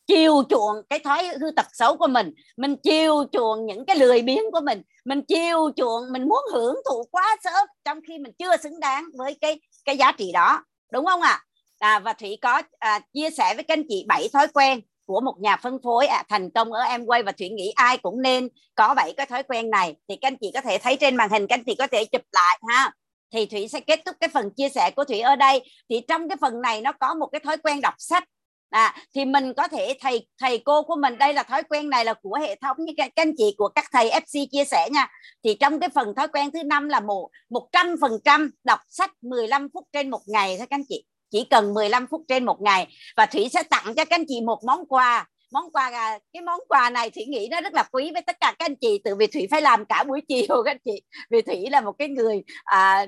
[0.07, 4.21] chiều chuộng cái thói hư tật xấu của mình mình chiều chuộng những cái lười
[4.21, 8.33] biếng của mình mình chiều chuộng mình muốn hưởng thụ quá sớm trong khi mình
[8.39, 10.63] chưa xứng đáng với cái cái giá trị đó.
[10.91, 11.29] Đúng không ạ?
[11.29, 11.41] À?
[11.81, 15.21] à, và thủy có à, chia sẻ với các anh chị bảy thói quen của
[15.21, 16.07] một nhà phân phối.
[16.07, 19.25] À, thành công ở em quay và thủy nghĩ ai cũng nên có bảy cái
[19.25, 19.95] thói quen này.
[20.09, 22.05] Thì các anh chị có thể thấy trên màn hình các anh chị có thể
[22.05, 22.91] chụp lại ha.
[23.33, 25.61] Thì thủy sẽ kết thúc cái phần chia sẻ của thủy ở đây.
[25.89, 28.23] Thì trong cái phần này nó có một cái thói quen đọc sách
[28.72, 32.05] à, thì mình có thể thầy thầy cô của mình đây là thói quen này
[32.05, 35.07] là của hệ thống như các, anh chị của các thầy FC chia sẻ nha.
[35.43, 38.80] Thì trong cái phần thói quen thứ năm là một một trăm phần trăm đọc
[38.89, 41.05] sách 15 phút trên một ngày thôi các anh chị.
[41.32, 42.88] Chỉ cần 15 phút trên một ngày.
[43.17, 45.28] Và thủy sẽ tặng cho các anh chị một món quà.
[45.51, 48.38] Món quà à, cái món quà này thủy nghĩ nó rất là quý với tất
[48.39, 51.01] cả các anh chị từ vì thủy phải làm cả buổi chiều các anh chị.
[51.30, 53.05] Vì thủy là một cái người à,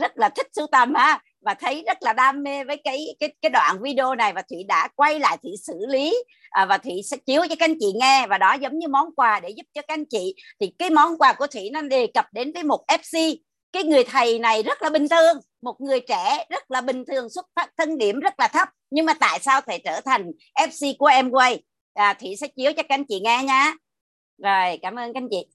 [0.00, 3.34] rất là thích sưu tầm ha và thấy rất là đam mê với cái cái
[3.42, 6.14] cái đoạn video này và thủy đã quay lại thủy xử lý
[6.50, 8.26] à, và thủy sẽ chiếu cho các anh chị nghe.
[8.26, 10.34] Và đó giống như món quà để giúp cho các anh chị.
[10.60, 13.36] Thì cái món quà của thủy nó đề cập đến với một fc
[13.72, 17.28] cái người thầy này rất là bình thường một người trẻ rất là bình thường
[17.30, 18.68] xuất phát thân điểm rất là thấp.
[18.90, 21.62] Nhưng mà tại sao thầy trở thành fc của em quay?
[21.94, 23.74] À, thủy sẽ chiếu cho các anh chị nghe nha.
[24.42, 25.53] Rồi cảm ơn các anh chị.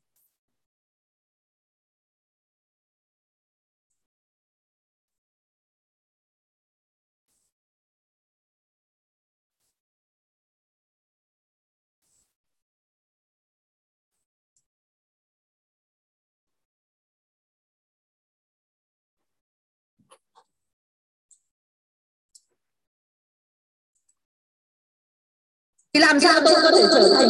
[25.93, 27.29] Thì làm sao tôi có thể trở thành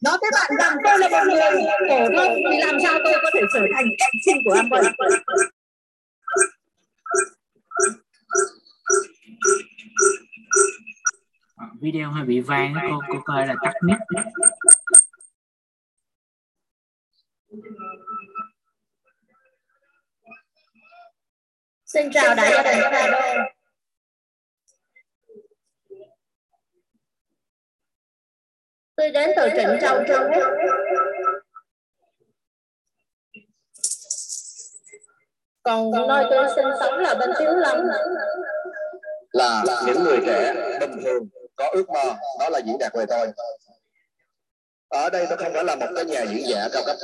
[0.00, 1.40] nói với bạn rằng tôi là một người
[1.88, 3.86] phổ thông thì làm sao tôi có thể trở thành
[4.24, 4.82] sinh của anh vậy?
[11.80, 13.96] Video hơi bị vang cô cô coi là tắt mic.
[21.84, 22.62] Xin chào đại gia.
[22.62, 23.46] đình các bạn
[28.96, 30.52] tôi đến từ Trịnh Châu Trung Quốc
[35.62, 37.78] còn nơi tôi sinh sống là bên Thiếu Lâm.
[39.32, 43.28] Là những người trẻ bình thường có ước mơ đó là diễn đạt về tôi.
[44.88, 46.96] Ở đây tôi không phải là một cái nhà diễn giả cao cấp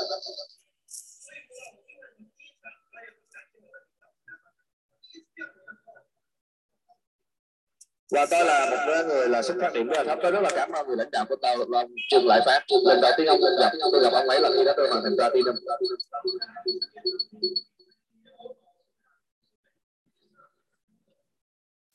[8.12, 10.18] và tôi là một người là xuất phát điểm rất là thấp.
[10.22, 11.56] Tôi rất là cảm ơn người lãnh đạo của tôi.
[11.68, 14.50] Là ông Trương Lại Phát lần đầu tiên ông gặp tôi gặp ông ấy là
[14.54, 15.56] khi đó tôi hoàn thành platinum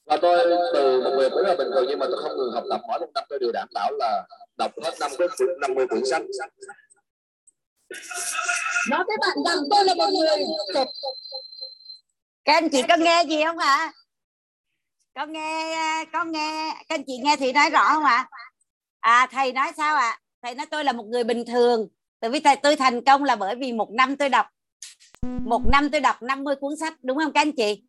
[0.05, 2.63] và tôi từ một người rất là bình thường, nhưng mà tôi không ngừng học
[2.69, 2.81] tập.
[2.87, 4.23] Mỗi một năm tôi đều đảm bảo là
[4.57, 5.27] đọc hết năm cái
[5.61, 6.21] năm mươi quyển sách.
[8.89, 10.45] Nói với bạn rằng tôi là một người
[12.45, 13.93] các anh chị có nghe gì không ạ à?
[15.17, 16.73] Con nghe à, con nghe.
[16.89, 18.27] Các anh chị nghe thì nói rõ không ạ?
[18.99, 19.19] À?
[19.19, 20.09] à thầy nói sao ạ?
[20.09, 20.19] À?
[20.43, 21.87] thầy nói tôi là một người bình thường.
[22.19, 24.45] Tại vì thầy, tôi thành công là bởi vì một năm tôi đọc.
[25.45, 27.83] Một năm tôi đọc 50 cuốn sách, đúng không các anh chị?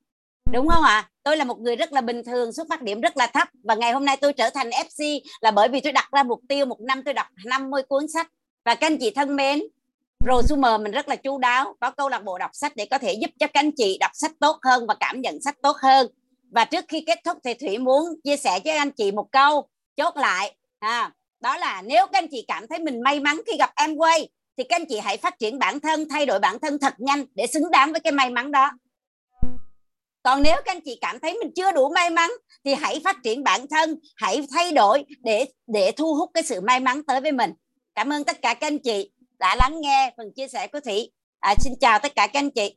[0.53, 0.95] Đúng không ạ?
[0.95, 1.09] À?
[1.23, 3.49] tôi là một người rất là bình thường, xuất phát điểm rất là thấp.
[3.65, 6.41] Và ngày hôm nay tôi trở thành FC là bởi vì tôi đặt ra mục
[6.49, 8.31] tiêu một năm tôi đọc 50 cuốn sách.
[8.65, 9.61] Và các anh chị thân mến
[10.25, 11.77] prosumer mình rất là chu đáo.
[11.81, 14.11] Có câu lạc bộ đọc sách để có thể giúp cho các anh chị đọc
[14.15, 16.07] sách tốt hơn và cảm nhận sách tốt hơn
[16.51, 19.69] và trước khi kết thúc thì thủy muốn chia sẻ với anh chị một câu
[19.97, 20.57] chốt lại.
[20.79, 23.97] À, đó là nếu các anh chị cảm thấy mình may mắn khi gặp em
[23.97, 26.95] quay thì các anh chị hãy phát triển bản thân thay đổi bản thân thật
[26.99, 28.71] nhanh để xứng đáng với cái may mắn đó.
[30.23, 32.31] Còn nếu các anh chị cảm thấy mình chưa đủ may mắn
[32.65, 36.61] thì hãy phát triển bản thân hãy thay đổi để để thu hút cái sự
[36.61, 37.53] may mắn tới với mình.
[37.95, 41.13] Cảm ơn tất cả các anh chị đã lắng nghe phần chia sẻ của thủy.
[41.41, 42.75] À, xin chào tất cả các anh chị.